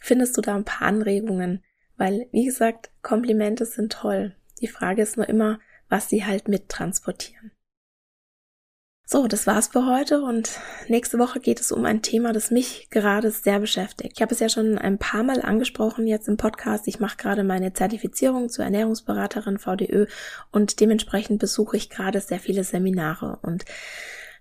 findest 0.00 0.36
du 0.36 0.40
da 0.40 0.54
ein 0.54 0.64
paar 0.64 0.88
Anregungen, 0.88 1.62
weil, 1.96 2.26
wie 2.32 2.44
gesagt, 2.44 2.90
Komplimente 3.02 3.64
sind 3.66 3.92
toll. 3.92 4.34
Die 4.60 4.68
Frage 4.68 5.02
ist 5.02 5.16
nur 5.16 5.28
immer, 5.28 5.58
was 5.88 6.08
sie 6.08 6.24
halt 6.24 6.48
mittransportieren. 6.48 7.52
So, 9.10 9.26
das 9.26 9.46
war's 9.46 9.68
für 9.68 9.86
heute 9.86 10.20
und 10.20 10.60
nächste 10.88 11.18
Woche 11.18 11.40
geht 11.40 11.60
es 11.60 11.72
um 11.72 11.86
ein 11.86 12.02
Thema, 12.02 12.34
das 12.34 12.50
mich 12.50 12.90
gerade 12.90 13.30
sehr 13.30 13.58
beschäftigt. 13.58 14.12
Ich 14.14 14.20
habe 14.20 14.34
es 14.34 14.40
ja 14.40 14.50
schon 14.50 14.76
ein 14.76 14.98
paar 14.98 15.22
Mal 15.22 15.40
angesprochen 15.40 16.06
jetzt 16.06 16.28
im 16.28 16.36
Podcast. 16.36 16.86
Ich 16.86 17.00
mache 17.00 17.16
gerade 17.16 17.42
meine 17.42 17.72
Zertifizierung 17.72 18.50
zur 18.50 18.66
Ernährungsberaterin 18.66 19.58
VDÖ 19.58 20.04
und 20.52 20.80
dementsprechend 20.80 21.38
besuche 21.38 21.78
ich 21.78 21.88
gerade 21.88 22.20
sehr 22.20 22.38
viele 22.38 22.64
Seminare 22.64 23.38
und 23.40 23.64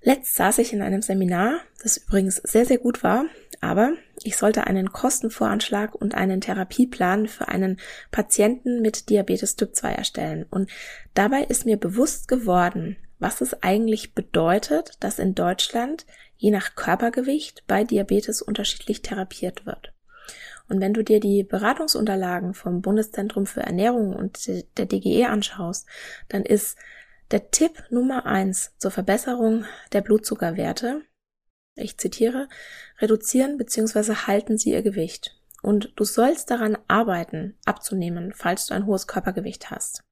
Letzt 0.02 0.36
saß 0.36 0.60
ich 0.60 0.74
in 0.74 0.82
einem 0.82 1.02
Seminar, 1.02 1.60
das 1.82 1.98
übrigens 1.98 2.36
sehr, 2.38 2.66
sehr 2.66 2.78
gut 2.78 3.04
war, 3.04 3.26
aber 3.62 3.94
ich 4.24 4.38
sollte 4.38 4.66
einen 4.68 4.92
Kostenvoranschlag 4.92 5.96
und 5.96 6.16
einen 6.16 6.42
Therapieplan 6.42 7.28
für 7.28 7.48
einen 7.48 7.80
Patienten 8.12 8.82
mit 8.82 9.10
Diabetes 9.10 9.56
Typ 9.56 9.76
2 9.76 9.92
erstellen. 9.94 10.46
Und 10.50 10.70
dabei 11.14 11.44
ist 11.44 11.66
mir 11.66 11.78
bewusst 11.78 12.28
geworden, 12.28 12.98
was 13.20 13.42
es 13.42 13.62
eigentlich 13.64 14.14
bedeutet, 14.14 14.94
dass 15.00 15.20
in 15.20 15.36
Deutschland 15.36 16.06
je 16.38 16.52
nach 16.52 16.76
Körpergewicht 16.76 17.64
bei 17.68 17.84
Diabetes 17.84 18.42
unterschiedlich 18.42 19.02
therapiert 19.02 19.66
wird. 19.66 19.94
Und 20.70 20.82
wenn 20.82 20.94
du 20.94 21.04
dir 21.04 21.20
die 21.20 21.44
Beratungsunterlagen 21.44 22.54
vom 22.54 22.82
Bundeszentrum 22.82 23.46
für 23.46 23.62
Ernährung 23.62 24.14
und 24.16 24.48
der 24.78 24.86
DGE 24.86 25.26
anschaust, 25.28 25.88
dann 26.28 26.44
ist 26.44 26.78
der 27.32 27.52
Tipp 27.52 27.84
Nummer 27.90 28.26
eins 28.26 28.74
zur 28.78 28.92
Verbesserung 28.92 29.66
der 29.94 30.02
Blutzuckerwerte, 30.02 31.02
ich 31.78 31.98
zitiere, 31.98 32.48
reduzieren 33.00 33.58
bzw. 33.58 34.14
halten 34.28 34.58
Sie 34.58 34.72
Ihr 34.72 34.82
Gewicht. 34.82 35.36
Und 35.62 35.92
du 35.96 36.04
sollst 36.04 36.52
daran 36.52 36.78
arbeiten, 36.88 37.58
abzunehmen, 37.66 38.34
falls 38.34 38.68
du 38.68 38.74
ein 38.74 38.86
hohes 38.86 39.08
Körpergewicht 39.08 39.72
hast. 39.72 40.04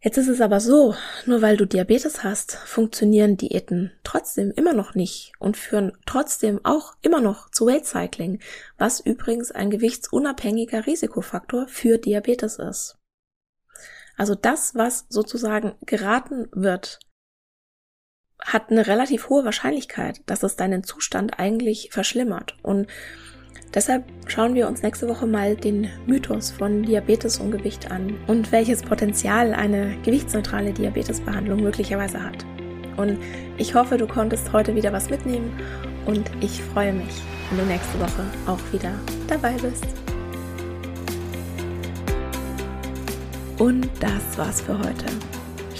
Jetzt 0.00 0.16
ist 0.16 0.28
es 0.28 0.40
aber 0.40 0.60
so, 0.60 0.94
nur 1.26 1.42
weil 1.42 1.56
du 1.56 1.66
Diabetes 1.66 2.22
hast, 2.22 2.52
funktionieren 2.52 3.36
Diäten 3.36 3.90
trotzdem 4.04 4.52
immer 4.52 4.72
noch 4.72 4.94
nicht 4.94 5.32
und 5.40 5.56
führen 5.56 5.92
trotzdem 6.06 6.64
auch 6.64 6.94
immer 7.02 7.20
noch 7.20 7.50
zu 7.50 7.66
Weight 7.66 7.84
Cycling, 7.84 8.38
was 8.76 9.00
übrigens 9.00 9.50
ein 9.50 9.70
gewichtsunabhängiger 9.70 10.86
Risikofaktor 10.86 11.66
für 11.66 11.98
Diabetes 11.98 12.60
ist. 12.60 12.96
Also 14.16 14.36
das, 14.36 14.76
was 14.76 15.06
sozusagen 15.08 15.74
geraten 15.84 16.48
wird, 16.52 17.00
hat 18.40 18.70
eine 18.70 18.86
relativ 18.86 19.28
hohe 19.28 19.44
Wahrscheinlichkeit, 19.44 20.20
dass 20.26 20.42
es 20.42 20.56
deinen 20.56 20.84
Zustand 20.84 21.38
eigentlich 21.38 21.88
verschlimmert. 21.90 22.56
Und 22.62 22.86
deshalb 23.74 24.04
schauen 24.26 24.54
wir 24.54 24.68
uns 24.68 24.82
nächste 24.82 25.08
Woche 25.08 25.26
mal 25.26 25.56
den 25.56 25.88
Mythos 26.06 26.50
von 26.50 26.82
Diabetes 26.82 27.38
und 27.38 27.50
Gewicht 27.50 27.90
an 27.90 28.16
und 28.26 28.52
welches 28.52 28.82
Potenzial 28.82 29.54
eine 29.54 29.96
gewichtsneutrale 30.04 30.72
Diabetesbehandlung 30.72 31.62
möglicherweise 31.62 32.22
hat. 32.22 32.44
Und 32.96 33.18
ich 33.58 33.74
hoffe, 33.74 33.96
du 33.96 34.06
konntest 34.06 34.52
heute 34.52 34.74
wieder 34.74 34.92
was 34.92 35.08
mitnehmen 35.08 35.52
und 36.06 36.28
ich 36.40 36.62
freue 36.62 36.92
mich, 36.92 37.22
wenn 37.50 37.58
du 37.58 37.64
nächste 37.66 38.00
Woche 38.00 38.24
auch 38.46 38.72
wieder 38.72 38.92
dabei 39.28 39.52
bist. 39.52 39.86
Und 43.58 43.88
das 44.00 44.38
war's 44.38 44.60
für 44.60 44.78
heute. 44.78 45.06